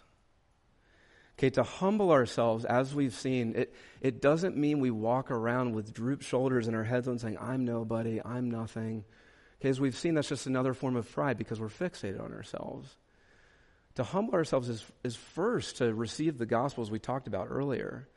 Okay, 1.37 1.51
to 1.51 1.63
humble 1.63 2.11
ourselves, 2.11 2.65
as 2.65 2.95
we've 2.95 3.13
seen, 3.13 3.53
it, 3.55 3.73
it 4.01 4.21
doesn't 4.21 4.57
mean 4.57 4.79
we 4.79 4.89
walk 4.89 5.29
around 5.29 5.75
with 5.75 5.93
drooped 5.93 6.23
shoulders 6.23 6.65
and 6.65 6.75
our 6.75 6.83
heads 6.83 7.07
on 7.07 7.19
saying, 7.19 7.37
I'm 7.39 7.63
nobody, 7.63 8.19
I'm 8.23 8.49
nothing. 8.49 9.03
Okay, 9.59 9.69
as 9.69 9.79
we've 9.79 9.95
seen, 9.95 10.15
that's 10.15 10.29
just 10.29 10.47
another 10.47 10.73
form 10.73 10.95
of 10.95 11.11
pride 11.11 11.37
because 11.37 11.59
we're 11.59 11.67
fixated 11.67 12.23
on 12.23 12.33
ourselves. 12.33 12.95
To 13.95 14.03
humble 14.03 14.33
ourselves 14.33 14.67
is, 14.67 14.83
is 15.03 15.15
first 15.15 15.77
to 15.77 15.93
receive 15.93 16.39
the 16.39 16.45
gospel 16.47 16.81
as 16.81 16.89
we 16.89 16.97
talked 16.97 17.27
about 17.27 17.47
earlier. 17.51 18.07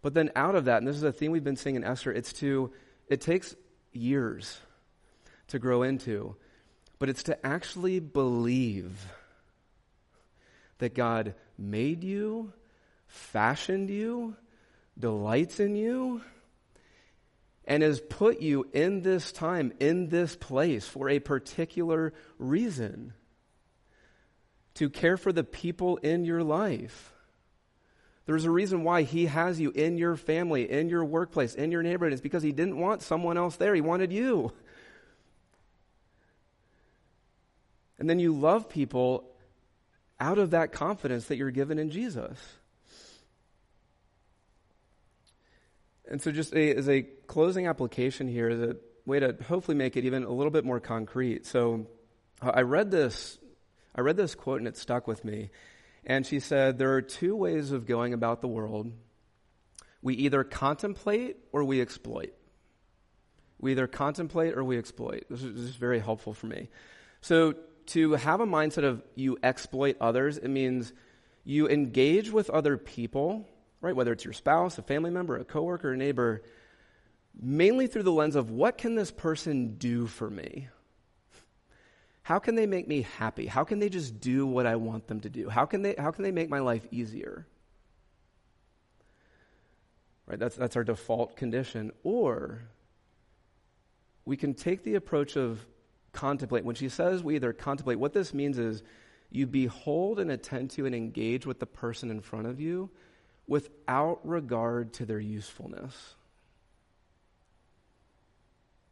But 0.00 0.14
then 0.14 0.30
out 0.34 0.54
of 0.54 0.64
that, 0.64 0.78
and 0.78 0.88
this 0.88 0.96
is 0.96 1.02
a 1.02 1.12
theme 1.12 1.32
we've 1.32 1.44
been 1.44 1.56
seeing 1.56 1.76
in 1.76 1.84
Esther, 1.84 2.12
it's 2.12 2.32
to, 2.34 2.72
it 3.08 3.20
takes 3.20 3.54
years 3.92 4.58
to 5.50 5.58
grow 5.58 5.82
into, 5.82 6.36
but 6.98 7.08
it's 7.08 7.24
to 7.24 7.46
actually 7.46 8.00
believe 8.00 9.06
that 10.78 10.94
God 10.94 11.34
made 11.58 12.02
you, 12.02 12.52
fashioned 13.06 13.90
you, 13.90 14.36
delights 14.98 15.60
in 15.60 15.76
you, 15.76 16.22
and 17.64 17.82
has 17.82 18.00
put 18.00 18.40
you 18.40 18.66
in 18.72 19.02
this 19.02 19.32
time, 19.32 19.72
in 19.78 20.08
this 20.08 20.34
place 20.34 20.86
for 20.86 21.08
a 21.08 21.18
particular 21.18 22.12
reason 22.38 23.12
to 24.74 24.88
care 24.88 25.16
for 25.16 25.32
the 25.32 25.44
people 25.44 25.98
in 25.98 26.24
your 26.24 26.42
life. 26.42 27.12
There's 28.26 28.44
a 28.44 28.50
reason 28.50 28.84
why 28.84 29.02
he 29.02 29.26
has 29.26 29.60
you 29.60 29.70
in 29.70 29.98
your 29.98 30.16
family, 30.16 30.70
in 30.70 30.88
your 30.88 31.04
workplace, 31.04 31.54
in 31.54 31.72
your 31.72 31.82
neighborhood. 31.82 32.12
It's 32.12 32.22
because 32.22 32.42
he 32.42 32.52
didn't 32.52 32.78
want 32.78 33.02
someone 33.02 33.36
else 33.36 33.56
there. 33.56 33.74
He 33.74 33.80
wanted 33.80 34.12
you. 34.12 34.52
And 38.00 38.08
then 38.08 38.18
you 38.18 38.32
love 38.32 38.68
people 38.70 39.30
out 40.18 40.38
of 40.38 40.50
that 40.50 40.72
confidence 40.72 41.26
that 41.26 41.36
you're 41.36 41.50
given 41.50 41.78
in 41.78 41.90
Jesus. 41.90 42.38
And 46.10 46.20
so, 46.20 46.32
just 46.32 46.54
a, 46.54 46.74
as 46.74 46.88
a 46.88 47.02
closing 47.02 47.68
application 47.68 48.26
here, 48.26 48.50
a 48.50 48.76
way 49.06 49.20
to 49.20 49.36
hopefully 49.46 49.76
make 49.76 49.96
it 49.96 50.04
even 50.04 50.24
a 50.24 50.30
little 50.30 50.50
bit 50.50 50.64
more 50.64 50.80
concrete. 50.80 51.46
So, 51.46 51.86
uh, 52.42 52.50
I 52.52 52.62
read 52.62 52.90
this, 52.90 53.38
I 53.94 54.00
read 54.00 54.16
this 54.16 54.34
quote 54.34 54.58
and 54.58 54.66
it 54.66 54.76
stuck 54.76 55.06
with 55.06 55.24
me. 55.24 55.50
And 56.04 56.26
she 56.26 56.40
said, 56.40 56.78
There 56.78 56.94
are 56.94 57.02
two 57.02 57.36
ways 57.36 57.70
of 57.70 57.86
going 57.86 58.14
about 58.14 58.40
the 58.40 58.48
world. 58.48 58.90
We 60.02 60.14
either 60.14 60.42
contemplate 60.42 61.36
or 61.52 61.62
we 61.64 61.82
exploit. 61.82 62.32
We 63.60 63.72
either 63.72 63.86
contemplate 63.86 64.56
or 64.56 64.64
we 64.64 64.78
exploit. 64.78 65.26
This 65.28 65.42
is, 65.42 65.54
this 65.54 65.64
is 65.64 65.76
very 65.76 66.00
helpful 66.00 66.32
for 66.32 66.46
me. 66.46 66.70
So, 67.20 67.54
to 67.90 68.12
have 68.12 68.40
a 68.40 68.46
mindset 68.46 68.84
of 68.84 69.02
you 69.14 69.38
exploit 69.42 69.96
others, 70.00 70.38
it 70.38 70.48
means 70.48 70.92
you 71.44 71.68
engage 71.68 72.30
with 72.30 72.50
other 72.50 72.76
people, 72.76 73.48
right? 73.80 73.94
Whether 73.94 74.12
it's 74.12 74.24
your 74.24 74.32
spouse, 74.32 74.78
a 74.78 74.82
family 74.82 75.10
member, 75.10 75.36
a 75.36 75.44
coworker, 75.44 75.92
a 75.92 75.96
neighbor, 75.96 76.42
mainly 77.40 77.86
through 77.86 78.04
the 78.04 78.12
lens 78.12 78.36
of 78.36 78.50
what 78.50 78.78
can 78.78 78.94
this 78.94 79.10
person 79.10 79.76
do 79.76 80.06
for 80.06 80.30
me? 80.30 80.68
How 82.22 82.38
can 82.38 82.54
they 82.54 82.66
make 82.66 82.86
me 82.86 83.02
happy? 83.18 83.46
How 83.46 83.64
can 83.64 83.80
they 83.80 83.88
just 83.88 84.20
do 84.20 84.46
what 84.46 84.66
I 84.66 84.76
want 84.76 85.08
them 85.08 85.20
to 85.20 85.30
do? 85.30 85.48
How 85.48 85.64
can 85.64 85.82
they, 85.82 85.94
how 85.98 86.12
can 86.12 86.22
they 86.22 86.30
make 86.30 86.48
my 86.48 86.60
life 86.60 86.86
easier? 86.92 87.46
Right? 90.26 90.38
That's, 90.38 90.54
that's 90.54 90.76
our 90.76 90.84
default 90.84 91.36
condition. 91.36 91.90
Or 92.04 92.62
we 94.24 94.36
can 94.36 94.54
take 94.54 94.84
the 94.84 94.94
approach 94.94 95.36
of 95.36 95.66
contemplate. 96.20 96.64
When 96.64 96.76
she 96.76 96.90
says 96.90 97.24
we 97.24 97.36
either 97.36 97.52
contemplate, 97.54 97.98
what 97.98 98.12
this 98.12 98.34
means 98.34 98.58
is 98.58 98.82
you 99.30 99.46
behold 99.46 100.18
and 100.18 100.30
attend 100.30 100.70
to 100.72 100.84
and 100.84 100.94
engage 100.94 101.46
with 101.46 101.60
the 101.60 101.66
person 101.66 102.10
in 102.10 102.20
front 102.20 102.46
of 102.46 102.60
you 102.60 102.90
without 103.46 104.20
regard 104.22 104.92
to 104.94 105.06
their 105.06 105.18
usefulness. 105.18 106.14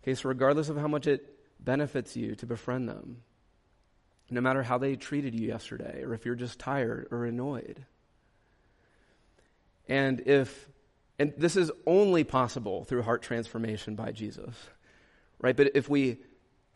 Okay, 0.02 0.14
so 0.14 0.28
regardless 0.28 0.70
of 0.70 0.78
how 0.78 0.88
much 0.88 1.06
it 1.06 1.38
benefits 1.60 2.16
you 2.16 2.34
to 2.36 2.46
befriend 2.46 2.88
them, 2.88 3.18
no 4.30 4.40
matter 4.40 4.62
how 4.62 4.78
they 4.78 4.96
treated 4.96 5.34
you 5.34 5.46
yesterday, 5.46 6.02
or 6.02 6.14
if 6.14 6.24
you're 6.24 6.34
just 6.34 6.58
tired 6.58 7.08
or 7.10 7.26
annoyed. 7.26 7.84
And 9.86 10.20
if, 10.20 10.68
and 11.18 11.34
this 11.36 11.56
is 11.56 11.70
only 11.86 12.24
possible 12.24 12.84
through 12.84 13.02
heart 13.02 13.22
transformation 13.22 13.96
by 13.96 14.12
Jesus, 14.12 14.54
right? 15.40 15.56
But 15.56 15.72
if 15.74 15.88
we 15.88 16.18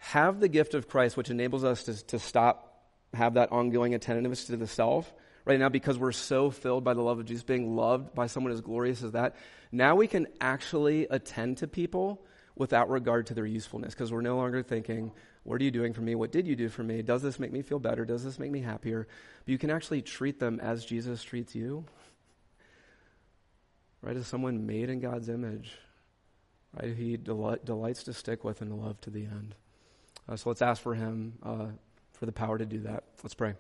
have 0.05 0.41
the 0.41 0.49
gift 0.49 0.75
of 0.75 0.89
Christ, 0.89 1.17
which 1.17 1.31
enables 1.31 1.63
us 1.63 1.85
to, 1.85 2.07
to 2.07 2.19
stop, 2.19 2.83
have 3.15 3.35
that 3.35 3.53
ongoing 3.53 3.95
attentiveness 3.95 4.47
to 4.47 4.57
the 4.57 4.67
self, 4.67 5.15
right 5.45 5.61
now 5.61 5.69
because 5.69 5.97
we're 5.97 6.11
so 6.11 6.51
filled 6.51 6.83
by 6.83 6.93
the 6.93 7.01
love 7.01 7.21
of 7.21 7.25
Jesus, 7.25 7.45
being 7.45 7.77
loved 7.77 8.13
by 8.13 8.27
someone 8.27 8.53
as 8.53 8.61
glorious 8.61 9.05
as 9.05 9.13
that, 9.13 9.37
now 9.71 9.95
we 9.95 10.09
can 10.09 10.27
actually 10.41 11.07
attend 11.09 11.59
to 11.59 11.69
people 11.69 12.21
without 12.57 12.91
regard 12.91 13.27
to 13.27 13.35
their 13.35 13.47
usefulness 13.47 13.95
because 13.95 14.13
we're 14.13 14.23
no 14.23 14.37
longer 14.37 14.61
thinking, 14.61 15.13
what 15.45 15.61
are 15.61 15.65
you 15.65 15.71
doing 15.71 15.93
for 15.93 16.01
me? 16.01 16.17
What 16.17 16.33
did 16.33 16.49
you 16.49 16.57
do 16.57 16.69
for 16.69 16.83
me? 16.83 17.03
Does 17.03 17.23
this 17.23 17.39
make 17.39 17.53
me 17.53 17.63
feel 17.63 17.79
better? 17.79 18.05
Does 18.05 18.25
this 18.25 18.41
make 18.41 18.51
me 18.51 18.61
happier? 18.61 19.07
But 19.45 19.53
you 19.53 19.57
can 19.57 19.71
actually 19.71 20.03
treat 20.03 20.41
them 20.41 20.59
as 20.59 20.85
Jesus 20.85 21.23
treats 21.23 21.55
you, 21.55 21.85
right? 24.03 24.17
As 24.17 24.27
someone 24.27 24.67
made 24.67 24.91
in 24.91 24.99
God's 24.99 25.29
image, 25.29 25.79
right? 26.77 26.93
He 26.93 27.17
delights 27.17 28.03
to 28.03 28.13
stick 28.13 28.43
with 28.43 28.63
and 28.63 28.83
love 28.83 29.01
to 29.03 29.11
the 29.11 29.27
end. 29.27 29.55
Uh, 30.29 30.37
so 30.37 30.51
let's 30.51 30.63
ask 30.63 30.81
for 30.81 30.95
him 30.95 31.33
uh, 31.43 31.67
for 32.13 32.27
the 32.27 32.33
power 32.33 32.57
to 32.57 32.65
do 32.65 32.81
that. 32.81 33.05
Let's 33.23 33.35
pray. 33.35 33.55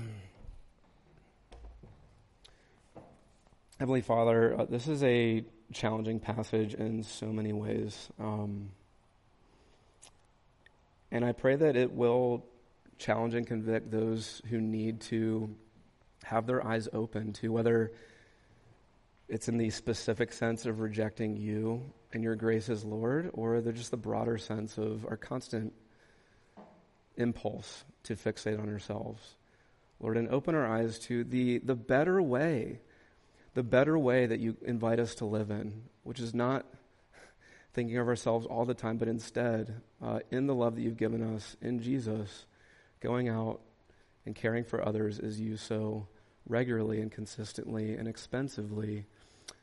Heavenly 3.78 4.00
Father, 4.00 4.60
uh, 4.60 4.64
this 4.64 4.88
is 4.88 5.02
a 5.04 5.44
challenging 5.72 6.18
passage 6.18 6.74
in 6.74 7.02
so 7.02 7.26
many 7.26 7.52
ways. 7.52 8.08
Um, 8.18 8.70
and 11.12 11.24
I 11.24 11.32
pray 11.32 11.56
that 11.56 11.76
it 11.76 11.92
will 11.92 12.44
challenge 12.98 13.34
and 13.34 13.46
convict 13.46 13.90
those 13.90 14.42
who 14.48 14.60
need 14.60 15.00
to 15.02 15.54
have 16.24 16.46
their 16.46 16.66
eyes 16.66 16.88
open 16.92 17.32
to 17.34 17.52
whether 17.52 17.92
it's 19.28 19.48
in 19.48 19.58
the 19.58 19.70
specific 19.70 20.32
sense 20.32 20.66
of 20.66 20.80
rejecting 20.80 21.36
you 21.36 21.82
and 22.16 22.24
your 22.24 22.34
grace 22.34 22.70
as 22.70 22.82
Lord, 22.82 23.28
or 23.34 23.60
they're 23.60 23.74
just 23.74 23.90
the 23.90 23.98
broader 23.98 24.38
sense 24.38 24.78
of 24.78 25.04
our 25.06 25.18
constant 25.18 25.74
impulse 27.18 27.84
to 28.04 28.16
fixate 28.16 28.58
on 28.58 28.70
ourselves. 28.70 29.36
Lord, 30.00 30.16
and 30.16 30.26
open 30.30 30.54
our 30.54 30.66
eyes 30.66 30.98
to 31.00 31.24
the, 31.24 31.58
the 31.58 31.74
better 31.74 32.22
way, 32.22 32.80
the 33.52 33.62
better 33.62 33.98
way 33.98 34.24
that 34.24 34.40
you 34.40 34.56
invite 34.64 34.98
us 34.98 35.14
to 35.16 35.26
live 35.26 35.50
in, 35.50 35.82
which 36.04 36.18
is 36.18 36.34
not 36.34 36.64
thinking 37.74 37.98
of 37.98 38.08
ourselves 38.08 38.46
all 38.46 38.64
the 38.64 38.72
time, 38.72 38.96
but 38.96 39.08
instead, 39.08 39.82
uh, 40.02 40.20
in 40.30 40.46
the 40.46 40.54
love 40.54 40.74
that 40.76 40.80
you've 40.80 40.96
given 40.96 41.22
us 41.22 41.54
in 41.60 41.82
Jesus, 41.82 42.46
going 43.00 43.28
out 43.28 43.60
and 44.24 44.34
caring 44.34 44.64
for 44.64 44.82
others 44.82 45.18
as 45.18 45.38
you 45.38 45.58
so 45.58 46.08
regularly 46.48 47.02
and 47.02 47.12
consistently 47.12 47.94
and 47.94 48.08
expensively 48.08 49.04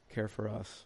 care 0.08 0.28
for 0.28 0.48
us. 0.48 0.86